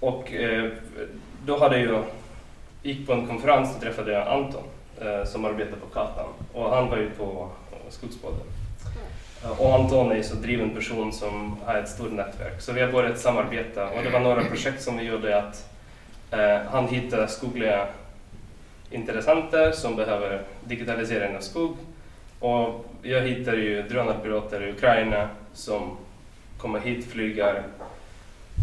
[0.00, 0.70] Och eh,
[1.44, 2.04] då hade jag,
[2.82, 4.64] gick på en konferens och träffade jag Anton
[5.00, 7.48] eh, som arbetar på Katan och han var ju på
[7.90, 8.46] skogsbåten.
[9.58, 12.60] Och Anton är ju så driven person som har ett stort nätverk.
[12.60, 15.68] Så vi har börjat samarbeta och det var några projekt som vi gjorde att
[16.30, 17.86] eh, han hittade skogliga
[18.90, 21.76] intressenter som behöver digitalisering av skog.
[22.40, 25.96] Och jag hittar ju drönarpiloter i Ukraina som
[26.58, 27.62] kommer hit, flyger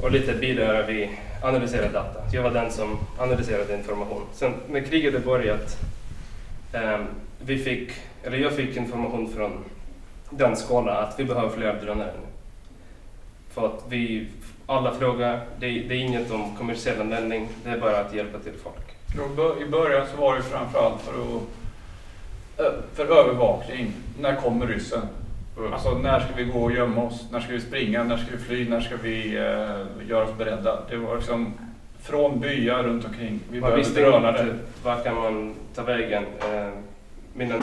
[0.03, 1.09] och lite bidrar vi
[1.43, 2.19] analyserar data.
[2.31, 4.21] Jag var den som analyserade information.
[4.33, 5.77] Sen när kriget började börjat,
[6.73, 7.05] eh,
[7.45, 7.91] vi fick,
[8.23, 9.63] eller jag fick information från
[10.37, 12.27] den skolan att vi behöver fler drönare nu.
[13.53, 14.27] För att vi,
[14.65, 18.53] alla frågar, det, det är inget om kommersiell användning, det är bara att hjälpa till
[18.63, 19.59] folk.
[19.61, 21.11] I början så var det framförallt för,
[22.65, 23.93] att, för övervakning.
[24.19, 25.01] När kommer ryssen?
[25.73, 27.27] Alltså när ska vi gå och gömma oss?
[27.31, 28.03] När ska vi springa?
[28.03, 28.69] När ska vi fly?
[28.69, 30.79] När ska vi eh, göra oss beredda?
[30.89, 31.53] Det var liksom
[32.01, 33.39] från byar runt omkring.
[33.51, 34.41] Vi Man visste drönare.
[34.41, 36.23] inte vart kan man ta vägen.
[36.53, 36.69] Eh,
[37.33, 37.55] Mina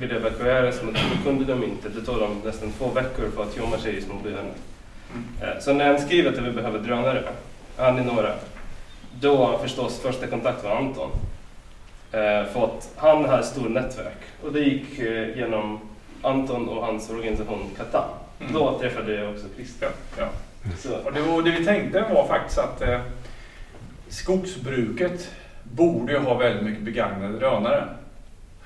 [0.00, 1.88] ville evakueras men då kunde de inte.
[1.88, 4.40] Det tog dem nästan två veckor för att gömma sig i små byarna.
[4.40, 5.52] Mm.
[5.52, 7.22] Eh, Så när han skriver att vi behöver drönare,
[7.76, 8.34] han är några,
[9.20, 11.10] då förstås första kontakt var Anton.
[12.12, 15.80] Eh, för att han har ett stort nätverk och det gick eh, genom
[16.22, 18.08] Anton och hans organisation Katan.
[18.40, 18.52] Mm.
[18.52, 19.90] Då träffade jag också Christian.
[20.18, 20.28] Ja.
[21.04, 23.00] Och det, var, det vi tänkte var faktiskt att eh,
[24.08, 25.30] skogsbruket
[25.62, 27.88] borde ha väldigt mycket begagnade drönare.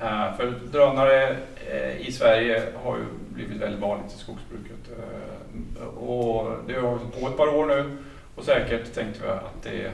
[0.00, 1.36] Eh, för drönare
[1.70, 4.90] eh, i Sverige har ju blivit väldigt vanligt i skogsbruket.
[4.98, 7.98] Eh, och det har hållit på ett par år nu
[8.34, 9.90] och säkert tänkte vi att det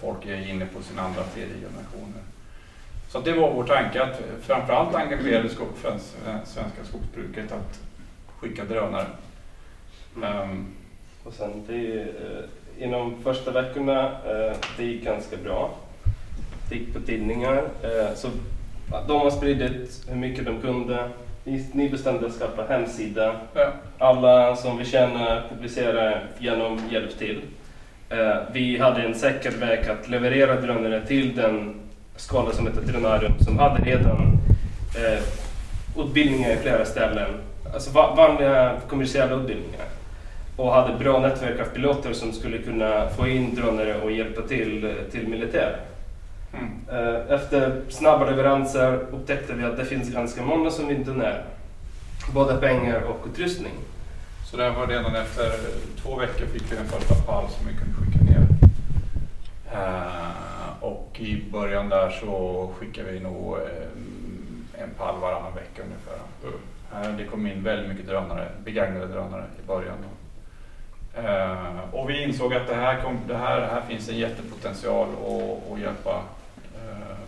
[0.00, 2.22] folk är inne på sin andra, tredje generationer.
[3.08, 5.68] Så det var vår tanke att framförallt engagera det skog,
[6.44, 7.80] svenska skogsbruket att
[8.38, 9.06] skicka drönare.
[10.24, 10.66] Ehm,
[11.24, 12.06] och sen det,
[12.78, 14.16] inom första veckorna
[14.76, 15.74] det gick ganska bra.
[16.72, 17.56] Det gick på tidningar.
[17.82, 18.28] Eh, så
[19.08, 21.08] de har spridit hur mycket de kunde.
[21.72, 23.36] Ni, bestämde att skapa hemsida.
[23.54, 23.72] ja.
[23.98, 27.40] Alla som vi känner publicerar genom hjälp till.
[28.10, 31.74] Eh, vi hade en säker väg att leverera drönare till den
[32.16, 34.38] skola som heter Drönarium som hade redan
[34.96, 35.22] eh,
[36.04, 37.30] utbildningar i flera ställen.
[37.74, 39.86] Alltså va- vanliga kommersiella utbildningar.
[40.56, 44.94] Och hade bra nätverk av piloter som skulle kunna få in drönare och hjälpa till,
[45.10, 45.76] till militär.
[46.52, 46.80] Mm.
[46.90, 51.42] Eh, Efter snabba leveranser upptäckte vi att det finns ganska många som vill donera.
[52.34, 53.72] Både pengar och utrustning.
[54.50, 55.52] Så det var redan efter
[56.02, 58.46] två veckor fick vi den första pall som vi kunde skicka ner.
[59.72, 66.18] Eh, och i början där så skickade vi nog eh, en pall varannan vecka ungefär.
[66.94, 69.96] Eh, det kom in väldigt mycket drönare, begagnade drönare i början.
[71.14, 75.08] Eh, och vi insåg att det här, kom, det här, här finns en jättepotential
[75.72, 76.22] att, hjälpa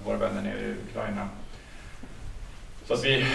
[0.05, 1.29] våra vänner nere i Ukraina.
[2.85, 3.27] Så att vi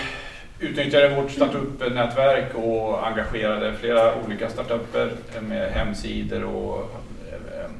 [0.59, 6.79] utnyttjade vårt startup-nätverk och engagerade flera olika startupper med hemsidor och
[7.31, 7.71] eh,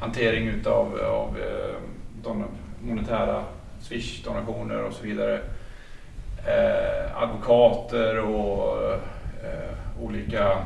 [0.00, 1.74] hantering utav av, eh,
[2.22, 2.44] de
[2.80, 3.44] monetära
[3.82, 5.40] Swish-donationer och så vidare.
[6.46, 8.84] Eh, advokater och
[9.44, 10.58] eh, olika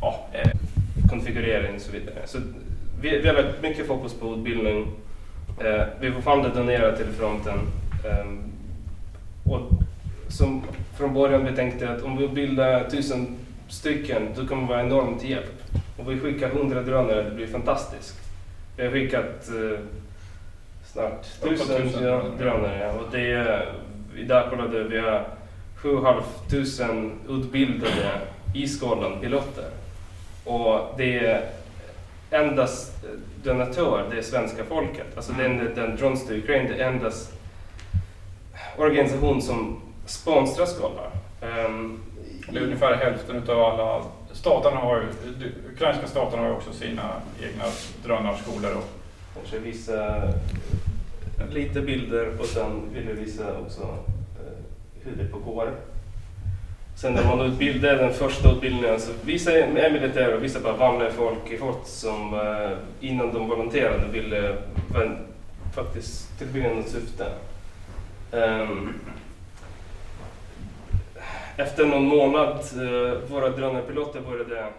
[0.00, 0.50] ja, eh,
[1.10, 2.16] konfigurering och så vidare.
[2.24, 2.38] Så
[3.00, 4.86] vi, vi har väldigt mycket fokus på utbildning.
[5.58, 7.58] Eh, vi fortfarande donerar till fronten.
[8.04, 8.52] Ehm,
[9.44, 9.60] och
[10.28, 10.62] som
[10.98, 13.36] från början vi tänkte att om vi utbildar tusen
[13.68, 15.62] stycken, då kommer det vara enormt hjälp.
[15.98, 18.20] Om vi skickar hundra drönare, det blir fantastiskt.
[18.76, 19.78] Vi har skickat eh,
[20.84, 21.88] snart tusen
[22.38, 23.72] drönare och det är,
[24.16, 25.28] idag kollade vi, vi har
[25.76, 28.20] sju och tusen utbildade
[28.54, 29.70] i skolan, piloter.
[30.44, 31.50] Och det är
[32.30, 32.92] endast
[33.42, 35.06] donatör, det är svenska folket.
[35.16, 37.32] Alltså den, den Drones to Ukraine, det är endast
[38.78, 41.10] organisation som sponsrar skolor.
[42.48, 45.08] Det är ungefär hälften utav alla staterna har ju,
[45.74, 47.12] ukrainska staterna har ju också sina
[47.42, 47.64] egna
[48.04, 48.76] drönarskolor.
[48.76, 48.84] Och,
[49.34, 50.22] Kanske visa
[51.50, 54.58] lite bilder och sen vill vi visa också eh,
[55.02, 55.72] hur det pågår.
[56.96, 61.10] Sen när man utbildar den första utbildningen så vissa är militärer och vissa bara vanliga
[61.10, 65.10] folk i fort som eh, innan de volonterade ville eh,
[65.74, 67.26] faktiskt tillbringa något syfte.
[68.32, 68.94] Ehm,
[71.56, 74.72] efter någon månad, eh, våra drönarpiloter började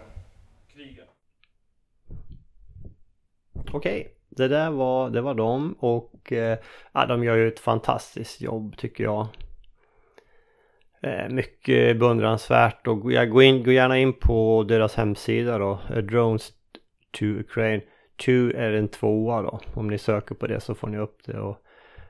[0.73, 1.03] kriga.
[3.71, 6.57] Okej, det där var, det var dem och eh,
[6.91, 9.27] ja, de gör ju ett fantastiskt jobb tycker jag.
[11.01, 15.79] Eh, mycket beundransvärt och jag går, in, går gärna in på deras hemsida då.
[15.89, 16.49] Eh, Drones
[17.19, 17.81] to Ukraine.
[18.25, 19.59] 2 är en tvåa då.
[19.73, 21.39] Om ni söker på det så får ni upp det.
[21.39, 21.57] Och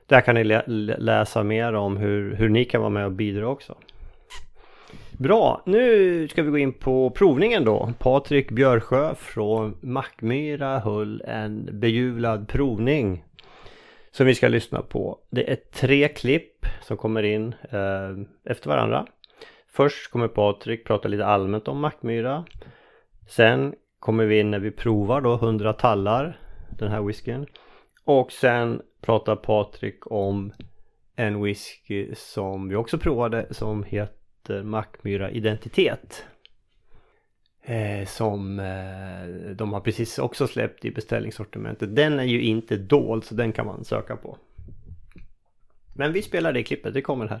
[0.06, 3.12] där kan ni lä lä- läsa mer om hur, hur ni kan vara med och
[3.12, 3.74] bidra också.
[5.18, 7.92] Bra, nu ska vi gå in på provningen då.
[7.98, 13.24] Patrik Björsjö från Mackmyra höll en bejublad provning
[14.18, 15.18] som vi ska lyssna på.
[15.30, 19.06] Det är tre klipp som kommer in eh, efter varandra.
[19.72, 22.44] Först kommer Patrik prata lite allmänt om Mackmyra.
[23.28, 26.40] Sen kommer vi in när vi provar då 100 tallar,
[26.78, 27.46] den här whiskyn.
[28.04, 30.52] Och sen pratar Patrik om
[31.16, 36.26] en whisky som vi också provade som heter Mackmyra Identitet.
[37.68, 41.96] Eh, som eh, de har precis också släppt i beställningssortimentet.
[41.96, 44.36] Den är ju inte dold så den kan man söka på.
[45.94, 47.40] Men vi spelar det klippet, det kommer här.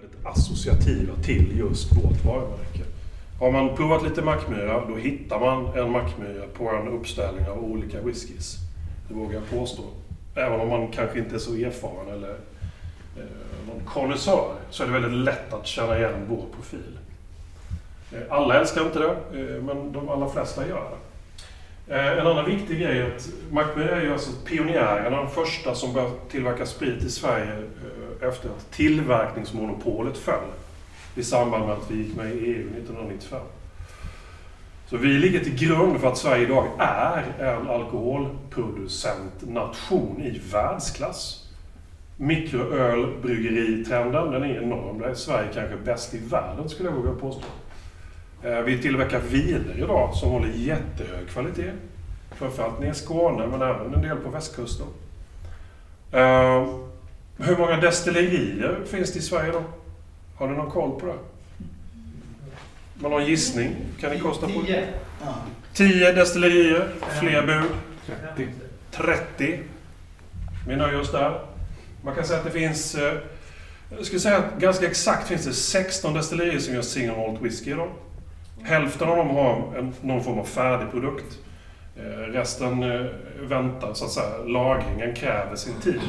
[0.00, 2.84] väldigt associativa till just vårt varumärke.
[3.40, 8.00] Har man provat lite Mackmyra, då hittar man en Mackmyra på en uppställning av olika
[8.00, 8.56] whiskys.
[9.08, 9.82] Det vågar jag påstå.
[10.34, 12.36] Även om man kanske inte är så erfaren eller
[13.16, 16.98] eh, någon konnässör så är det väldigt lätt att känna igen vår profil.
[18.12, 20.96] Eh, alla älskar inte det, eh, men de allra flesta gör det.
[21.94, 25.92] Eh, en annan viktig grej är att Mackmyra är ju alltså pionjärerna, de första som
[25.92, 27.62] började tillverka sprit i Sverige
[28.20, 30.44] efter att tillverkningsmonopolet föll
[31.14, 33.40] i samband med att vi gick med i EU 1995.
[34.86, 41.42] Så vi ligger till grund för att Sverige idag är en alkoholproducentnation i världsklass.
[42.16, 44.98] Mikroölbryggeritrenden, den är enorm.
[44.98, 47.46] Där är Sverige kanske bäst i världen skulle jag våga påstå.
[48.46, 51.70] Eh, Vi tillverkar viner idag som håller jättehög kvalitet.
[52.38, 54.86] Framförallt nere i Skåne men även en del på västkusten.
[56.12, 56.66] Eh,
[57.38, 59.62] Hur många destillerier finns det i Sverige då?
[60.36, 61.14] Har ni någon koll på det?
[63.08, 63.76] Har en gissning?
[64.00, 64.88] Kan ni kosta på det?
[65.74, 66.88] 10 destillerier,
[67.20, 67.70] fler bud.
[68.90, 69.58] 30.
[70.68, 71.40] Vi nöjer oss där.
[72.04, 72.94] Man kan säga att det finns...
[72.94, 73.14] eh,
[73.96, 77.70] Jag skulle säga att ganska exakt finns det 16 destillerier som gör single malt whisky
[77.70, 77.88] idag.
[78.66, 81.38] Hälften av dem har en, någon form av färdig produkt.
[81.96, 83.06] Eh, Resten eh,
[83.40, 84.38] väntar, så att säga.
[84.46, 86.00] Lagringen kräver sin tid.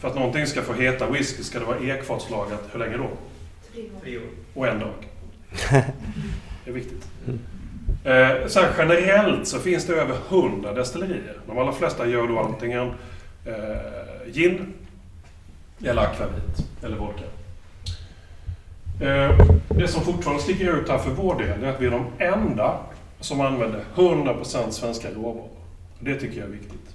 [0.00, 3.08] För att någonting ska få heta whisky ska det vara ekfatslagrat, hur länge då?
[4.54, 4.94] Och en dag.
[6.64, 7.06] Det är viktigt.
[8.04, 11.36] Eh, sen generellt så finns det över 100 destillerier.
[11.46, 12.90] De allra flesta gör då antingen
[13.46, 14.74] eh, gin
[15.84, 17.24] eller akvavit eller vodka.
[19.00, 22.06] Eh, det som fortfarande sticker ut här för vår del är att vi är de
[22.18, 22.80] enda
[23.20, 25.48] som använder 100% svenska råvaror.
[26.00, 26.94] Det tycker jag är viktigt.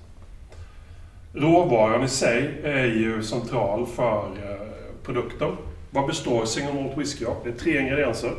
[1.34, 4.68] Råvaran i sig är ju central för eh,
[5.04, 5.58] produkten.
[5.92, 7.36] Vad består single malt whisky av?
[7.44, 8.32] Det är tre ingredienser.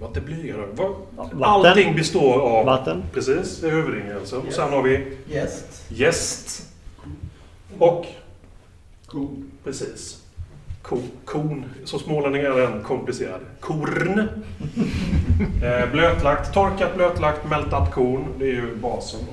[0.00, 0.54] Var inte blyga
[1.16, 1.42] Vatten.
[1.42, 2.66] Allting består av...
[2.66, 3.02] Vatten.
[3.12, 4.38] Precis, det är huvudingredienser.
[4.46, 5.84] Och sen har vi Gäst.
[5.88, 6.68] jäst.
[7.78, 8.06] Och...
[9.06, 9.50] Kon.
[9.64, 10.21] Precis.
[10.82, 11.64] Ko, kon.
[11.84, 13.40] Så smålänningar är den komplicerad.
[13.60, 14.18] Korn.
[15.62, 18.26] eh, blötlagt, torkat blötlagt, mältat korn.
[18.38, 19.32] Det är ju basen då.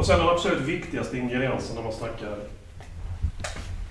[0.00, 2.36] Och sen den absolut viktigaste ingrediensen när man snackar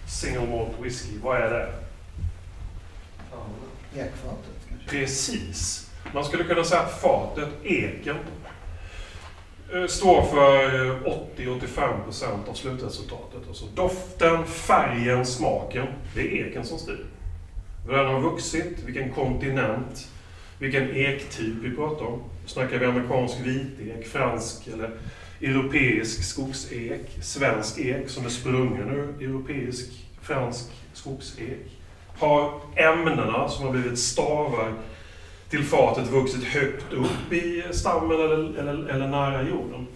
[0.08, 1.18] single malt whisky.
[1.24, 1.74] Vad är det?
[4.02, 4.90] Ekfatet kanske.
[4.90, 5.90] Precis.
[6.14, 8.16] Man skulle kunna säga att fatet, eken,
[9.74, 10.96] Eh, står för eh,
[11.38, 13.48] 80-85% av slutresultatet.
[13.48, 15.88] Alltså doften, färgen, smaken.
[16.16, 17.06] Det är eken som styr.
[17.86, 20.08] Hur den har vuxit, vilken kontinent,
[20.60, 22.22] vilken ektyp vi pratar om.
[22.46, 24.92] Snackar vi amerikansk vitek, fransk eller
[25.42, 31.80] europeisk skogsek, svensk ek som är sprungen ur europeisk, fransk skogsek.
[32.18, 34.74] Har ämnena som har blivit stavar
[35.50, 39.88] till fatet vuxit högt upp i stammen eller, eller, eller nära jorden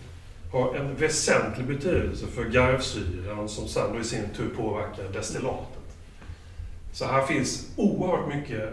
[0.51, 5.97] har en väsentlig betydelse för garvsyran som sen i sin tur påverkar destillatet.
[6.91, 8.63] Så här finns oerhört mycket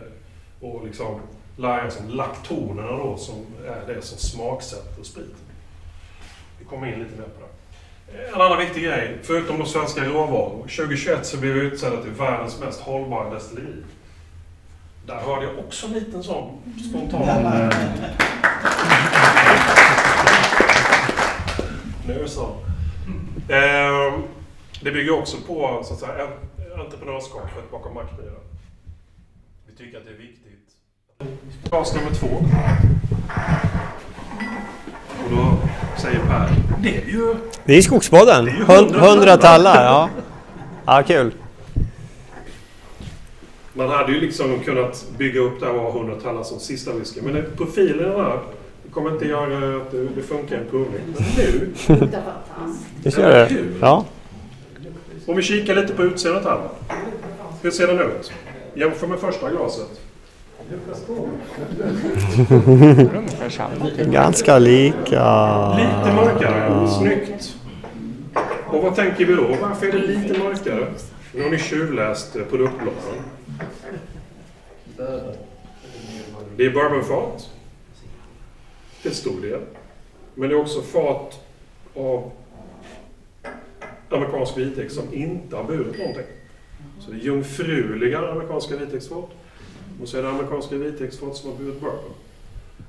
[0.63, 1.21] att liksom
[1.57, 3.35] lära sig om laktonerna då som
[3.67, 5.35] är det som smaksätter spriten.
[6.59, 7.49] Vi kommer in lite mer på det.
[8.35, 10.63] En annan viktig grej, förutom de svenska råvaror.
[10.63, 13.83] 2021 så blev vi utsedda till världens mest hållbara destilleri.
[15.09, 16.59] Där hörde jag också en liten sån
[16.91, 17.21] spontan...
[22.07, 22.47] Nu så.
[23.49, 24.23] Ehm,
[24.83, 28.33] Det bygger också på så att säga, en- entreprenörskapet bakom Mackmyra.
[29.67, 30.69] Vi tycker att det är viktigt.
[31.71, 32.27] Glas nummer två.
[35.25, 35.59] Och då
[36.01, 36.49] säger Per,
[36.83, 37.35] det är ju...
[37.65, 38.45] Det är Skogsbodden.
[38.45, 39.75] Det är ju Hund- hundra Hundra tallar.
[39.75, 40.09] tallar, ja.
[40.87, 41.33] Ja, kul.
[43.79, 46.93] Man hade ju liksom kunnat bygga upp det här och ha 100 tallar som sista
[46.93, 47.21] whisky.
[47.23, 48.39] Men det- profilen här
[48.83, 51.01] det kommer inte göra att det, det funkar en provning.
[51.07, 51.61] Men nu,
[52.01, 52.23] luktar
[52.57, 52.87] fantastiskt.
[53.03, 53.49] Det ser det.
[53.81, 54.05] Ja.
[55.27, 56.59] om vi kikar lite på utseendet här.
[57.63, 58.33] Hur ser den ut?
[58.75, 60.01] Jämför med första glaset.
[64.13, 65.77] Ganska lika.
[65.77, 66.89] Lite mörkare.
[66.89, 67.55] Snyggt.
[68.67, 69.47] Och vad tänker vi då?
[69.63, 70.87] Varför är det lite mörkare?
[71.35, 73.23] Nu har ni tjuvläst eh, produktbladen.
[76.57, 77.51] Det är bourbonfat.
[79.03, 79.61] Till stor del.
[80.35, 81.45] Men det är också fat
[81.95, 82.31] av
[84.09, 86.27] amerikansk vitex som inte har burit någonting.
[87.01, 89.31] Så det är jungfruliga amerikanska vitexfat.
[90.03, 92.15] Och så är det amerikanska vitexfat som har burit bourbon.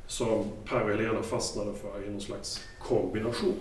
[0.08, 3.60] Som Per och Helena fastnade för i någon slags kombination.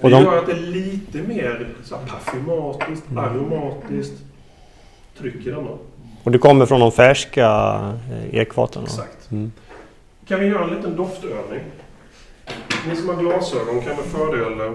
[0.00, 3.24] Och det de- gör att det är lite mer så här, parfymatiskt, Mm.
[3.24, 4.14] aromatiskt
[5.18, 5.70] tryck i denna.
[6.22, 7.46] Och det kommer från de färska
[8.12, 8.82] eh, ekfaten?
[8.82, 9.30] Exakt.
[9.30, 9.52] Mm.
[10.28, 11.60] Kan vi göra en liten doftövning?
[12.88, 14.72] Ni som har glasögon kan med fördel eh,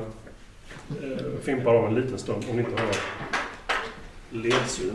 [1.43, 2.89] fimpa av en liten stund om ni inte har
[4.32, 4.91] ledsyn.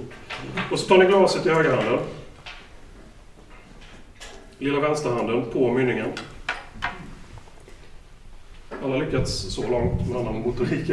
[0.71, 1.99] Och så tar ni glaset i högra handen.
[4.59, 6.09] lilla vänsterhanden på mynningen.
[8.81, 10.91] Han har lyckats så långt med annan motorik.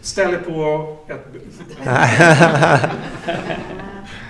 [0.00, 1.26] Ställ er på ett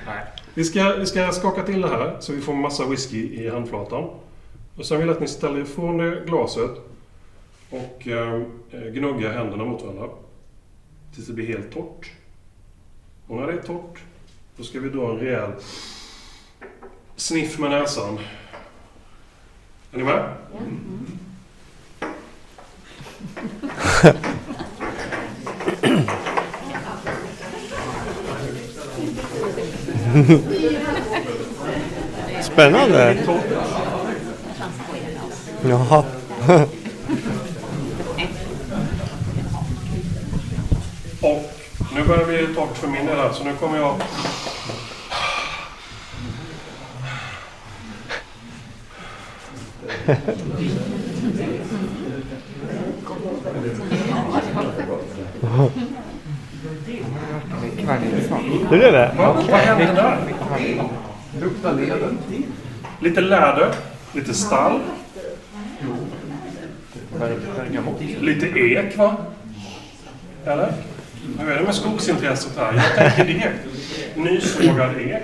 [0.06, 0.24] Nej.
[0.54, 4.10] Vi ska, vi ska skaka till det här så vi får massa whisky i handflatan.
[4.76, 6.70] Och sen vill jag att ni ställer ifrån er glaset
[7.70, 8.42] och eh,
[8.92, 10.08] gnuggar händerna mot varandra.
[11.14, 12.10] Tills det blir helt torrt.
[13.26, 14.02] Och när det är torrt,
[14.56, 15.50] då ska vi dra en rejäl
[17.16, 18.18] sniff med näsan.
[19.92, 20.34] Är ni med?
[32.42, 33.16] Spännande!
[35.62, 36.04] Jaha.
[41.20, 41.52] Och
[41.94, 43.96] nu börjar det bli torrt för min del här, så nu kommer jag...
[58.70, 59.14] Du är det?
[59.16, 60.18] Vad, vad händer där?
[63.00, 63.68] Lite läder,
[64.14, 64.80] lite stall.
[68.20, 69.16] Lite ek va?
[70.44, 70.72] Eller?
[71.38, 72.74] Hur är det med skogsintresset här?
[72.74, 73.66] Jag tänker direkt
[74.16, 75.22] nysågad ek.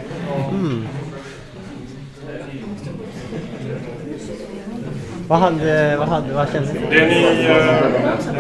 [5.29, 6.81] Vad hade, vad hade, vad kände ni?
[6.91, 8.35] Det ni, eh,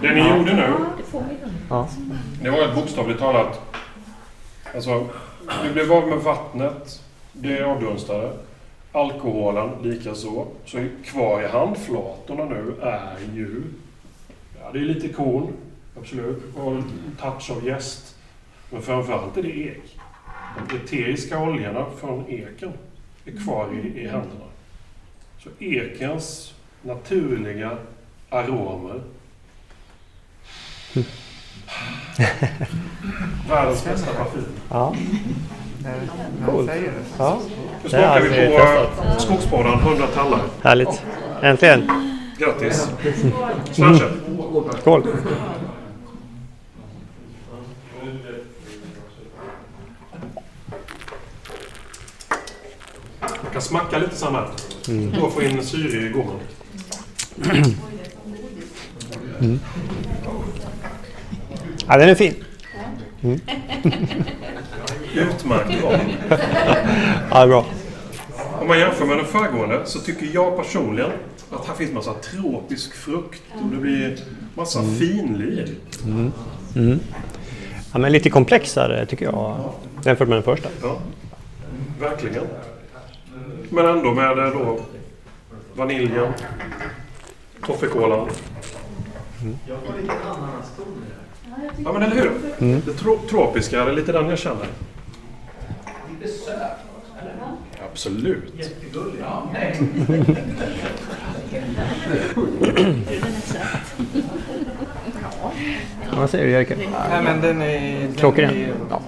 [0.00, 0.72] det ni gjorde nu,
[1.70, 1.88] Ja.
[2.42, 3.60] det var ett bokstavligt talat...
[4.74, 5.06] Alltså,
[5.64, 7.02] du blev av med vattnet,
[7.32, 8.30] det avdunstade.
[8.92, 10.46] Alkoholen likaså.
[10.64, 13.62] Så kvar i handflatorna nu är ju...
[14.62, 15.52] Ja, det är lite korn,
[16.00, 16.42] absolut.
[16.56, 16.84] Och en
[17.20, 18.16] touch av jäst.
[18.70, 19.98] Men framförallt är det ek.
[20.68, 22.72] De eteriska oljorna från eken
[23.24, 24.47] är kvar i, i händerna.
[25.48, 27.70] Så ekens naturliga
[28.30, 29.00] aromer.
[33.48, 34.44] Världens bästa parfym.
[34.70, 34.94] Ja.
[36.46, 36.70] Coolt.
[37.18, 37.38] Ja.
[37.82, 39.04] Nu smakar jag vi på testat.
[39.06, 40.40] eh, Skogsbadaren 100 tallar.
[40.62, 41.02] Härligt.
[41.42, 41.90] Äntligen.
[42.38, 42.88] Grattis!
[43.72, 44.12] Slasher!
[44.80, 45.06] Skål.
[53.20, 54.30] Man kan smacka lite så
[54.88, 55.20] här.
[55.20, 56.36] Då och få in syre i gommen.
[61.86, 62.34] Ja, den är fin.
[65.14, 66.00] Utmärkt bra.
[67.30, 67.66] Ja, bra.
[68.60, 71.10] Om man jämför med den föregående så tycker jag personligen
[71.50, 74.18] att här finns massa tropisk frukt och det blir
[74.54, 75.68] massa finlir.
[77.92, 79.72] Ja, men lite komplexare tycker jag
[80.04, 80.68] jämfört med den första.
[80.82, 80.98] Ja,
[82.00, 82.44] verkligen.
[83.70, 84.80] Men ändå med eh, då
[85.74, 86.32] vaniljen,
[87.66, 88.28] toffekolan.
[91.84, 92.30] Ja men eller hur?
[92.86, 94.66] Det tro tropiska är lite den jag känner.
[97.92, 98.52] Absolut.
[106.16, 106.76] Vad säger du Jerker?
[107.10, 108.12] Nej men den är...
[108.16, 108.54] Klockren.
[108.90, 109.00] Ja.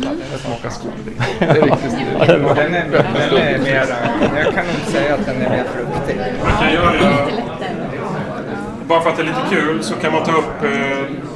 [0.00, 0.92] Den smakar skog.
[1.38, 2.54] Det är riktigt Ja, det är bra.
[2.54, 3.96] Den är, den är mera...
[4.44, 6.16] Jag kan nog säga att den är mer fruktig.
[6.42, 7.26] Man kan göra...
[8.88, 10.70] Bara för att det är lite kul så kan man ta upp eh,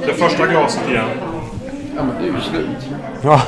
[0.05, 1.05] det första glaset igen.
[1.95, 2.89] Ja men det är ju slut.
[3.21, 3.41] Ja.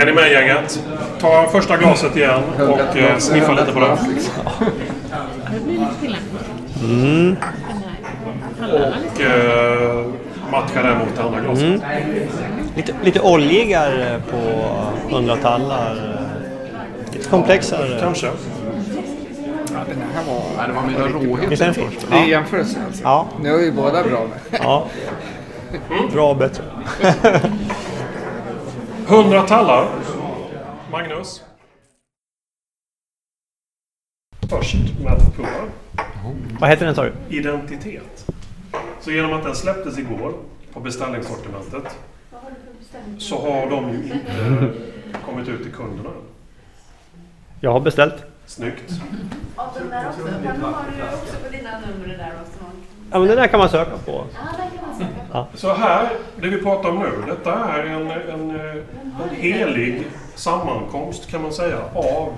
[0.00, 0.82] Är ni med gänget?
[1.20, 3.98] Ta första glaset igen och eh, sniffa lite på det.
[6.82, 7.36] Mm.
[8.60, 10.06] Och eh,
[10.52, 11.82] matcha det mot det andra glaset.
[12.78, 14.36] Lite, lite oljigare på
[15.16, 16.18] hundratallar.
[17.12, 18.00] Lite komplexare.
[18.00, 18.26] Kanske.
[18.26, 18.32] Ja,
[19.88, 20.42] den här var...
[20.56, 20.98] Ja, det var mer
[21.28, 22.26] råhet Visst är den är Ja.
[22.26, 23.02] jämförelse alltså.
[23.02, 23.26] Ja.
[23.42, 24.60] Nu är ju båda bra med.
[24.62, 24.86] ja.
[26.12, 26.64] Bra och bättre.
[29.08, 29.88] 100 tallar.
[30.92, 31.42] Magnus.
[34.50, 34.74] Först
[35.04, 35.48] med att prova.
[36.60, 37.12] Vad heter den sa du?
[37.28, 38.26] Identitet.
[39.00, 40.32] Så genom att den släpptes igår
[40.72, 41.98] på beställningssortimentet
[43.18, 44.72] så har de ju inte
[45.26, 46.10] kommit ut till kunderna.
[47.60, 48.14] Jag har beställt.
[48.46, 48.92] Snyggt.
[49.56, 50.24] Ja, den där också.
[50.24, 52.58] Den har du också på dina nummer där också.
[53.10, 54.12] Ja, men den där kan man söka på.
[54.12, 54.98] Ja, den kan man
[55.52, 55.56] söka.
[55.58, 56.08] Så här,
[56.40, 58.76] det vi pratar om nu, detta är en, en, eh,
[59.22, 62.32] en helig sammankomst kan man säga av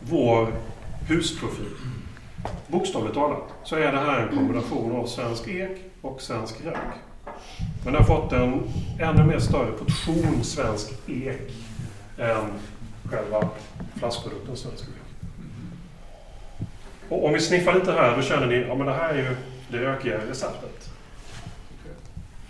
[0.00, 0.48] vår
[1.08, 1.66] husprofil.
[2.66, 6.76] Bokstavligt talat så är det här en kombination av svensk ek och svensk rök.
[7.84, 8.62] Men det har fått en
[8.98, 11.52] ännu mer större portion svensk ek
[12.18, 12.50] än
[13.10, 13.48] själva
[13.96, 14.94] flaskprodukten Svensk Öl.
[17.08, 19.36] Och om vi sniffar lite här då känner ni, ja men det här är ju
[19.68, 20.90] det ökiga receptet.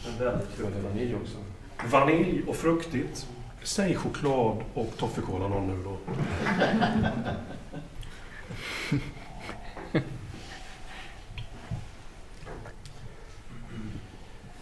[0.07, 1.37] En väldigt trevlig vanilj också.
[1.91, 3.27] Vanilj och fruktigt.
[3.63, 5.99] Säg choklad och toffekola någon nu då.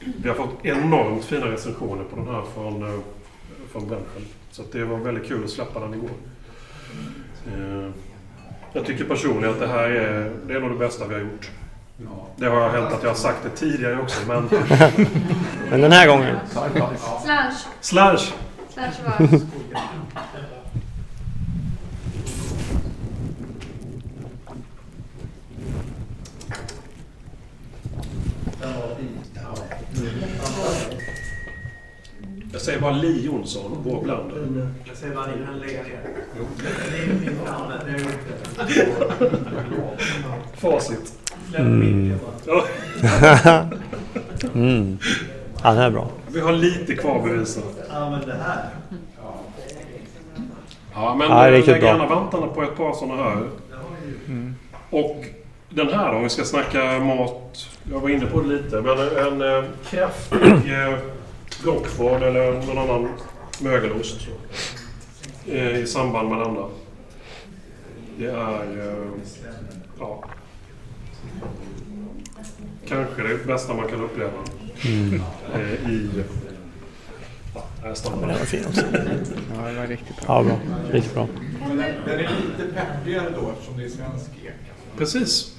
[0.01, 3.01] Vi har fått enormt fina recensioner på den här från, eh,
[3.73, 4.25] från branschen.
[4.51, 6.11] Så att det var väldigt kul att släppa den igår.
[7.47, 7.91] Eh,
[8.73, 11.51] Jag tycker personligen att det här är, det är nog det bästa vi har gjort.
[12.37, 14.49] Det har hänt att jag har sagt det tidigare också, men...
[15.71, 16.37] Men den här gången.
[16.51, 17.53] Slash.
[17.81, 18.19] Slash!
[18.71, 19.41] Slash var.
[32.59, 34.33] Jag säger bara Li Jonsson, vår bland.
[34.85, 36.01] Jag säger bara, lägga ner.
[40.55, 41.13] Facit.
[41.57, 42.19] Mm.
[44.55, 44.99] Mm.
[45.63, 46.09] Ja, den här är bra.
[46.29, 47.61] Vi har lite kvar att bevisa.
[47.91, 48.69] Ja, men det här.
[50.95, 53.49] Ja, men Ja, lägg gärna vantarna på ett par sådana här.
[54.91, 55.25] Och
[55.69, 57.69] den här då, om vi ska snacka mat.
[57.93, 60.99] Jag var inne på det lite, men en eh, kraftig eh,
[61.65, 63.09] Rockford eller någon annan
[63.61, 64.17] mögelost.
[65.47, 66.67] Eh, I samband med denna.
[68.19, 68.89] Det är...
[68.89, 69.09] Eh,
[69.99, 70.25] ja.
[72.89, 74.31] Kanske det bästa man kan uppleva.
[74.85, 75.23] Mm.
[75.55, 76.25] Eh, I...
[77.55, 78.21] Ja, den.
[78.21, 78.83] Den var fin också.
[79.57, 80.25] Ja, det var riktigt bra.
[80.29, 80.59] Ja, bra.
[80.93, 81.29] Riktigt bra.
[81.69, 84.53] Men den den är lite peppigare då eftersom det är svensk ek.
[84.99, 85.58] Precis.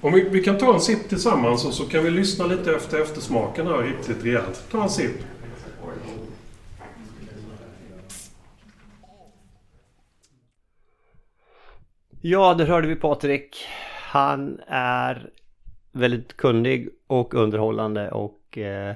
[0.00, 3.00] Om vi, vi kan ta en sipp tillsammans och så kan vi lyssna lite efter
[3.02, 4.64] eftersmaken här riktigt rejält.
[4.70, 5.16] Ta en sipp.
[12.20, 13.66] Ja, där hörde vi Patrik.
[14.02, 15.30] Han är
[15.92, 18.94] väldigt kunnig och underhållande och eh,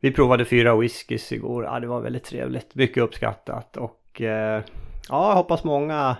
[0.00, 1.64] vi provade fyra whiskys igår.
[1.64, 2.74] Ja, det var väldigt trevligt.
[2.74, 4.62] Mycket uppskattat och eh,
[5.08, 6.16] ja, jag hoppas många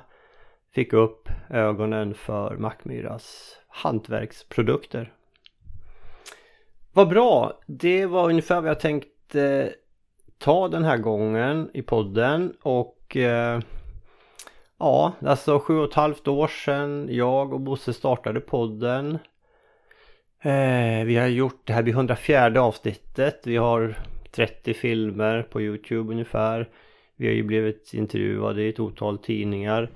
[0.74, 5.12] fick upp ögonen för Mackmyras hantverksprodukter.
[6.92, 7.60] Vad bra!
[7.66, 9.74] Det var ungefär vad jag tänkte
[10.38, 13.60] ta den här gången i podden och eh,
[14.80, 19.18] Ja, alltså sju och ett halvt år sedan jag och Bosse startade podden.
[20.40, 23.40] Eh, vi har gjort, det här blir 104 avsnittet.
[23.44, 23.98] Vi har
[24.30, 26.68] 30 filmer på Youtube ungefär.
[27.20, 29.90] Vi har ju blivit intervjuade i ett otal tidningar.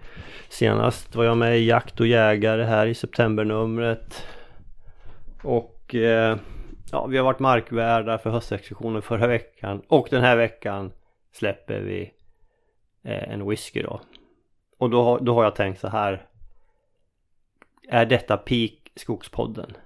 [0.49, 4.27] Senast var jag med i Jakt och Jägare här i septembernumret.
[5.43, 6.39] Och eh,
[6.93, 9.83] ja, vi har varit markvärdar för höstsektionen förra veckan.
[9.89, 10.93] Och den här veckan
[11.33, 12.03] släpper vi
[13.05, 14.01] eh, en whisky då.
[14.79, 16.27] Och då, har- då har jag tänkt så här.
[17.89, 19.77] Är detta peak Skogspodden?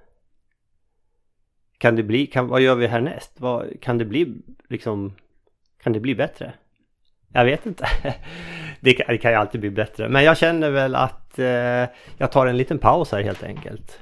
[1.78, 3.40] Kan det bli, kan, vad gör vi härnäst?
[3.40, 4.34] Vad, kan det bli
[4.68, 5.14] liksom,
[5.82, 6.52] kan det bli bättre?
[7.36, 7.88] Jag vet inte.
[8.80, 10.08] Det kan, det kan ju alltid bli bättre.
[10.08, 11.84] Men jag känner väl att eh,
[12.18, 14.00] jag tar en liten paus här helt enkelt.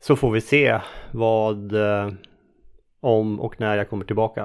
[0.00, 2.12] Så får vi se vad, eh,
[3.00, 4.42] om och när jag kommer tillbaka.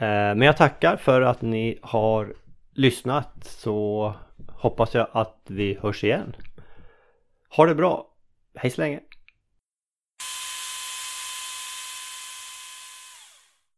[0.00, 2.34] Eh, men jag tackar för att ni har
[2.74, 4.14] lyssnat så
[4.48, 6.36] hoppas jag att vi hörs igen.
[7.56, 8.06] Ha det bra.
[8.54, 9.00] Hej så länge.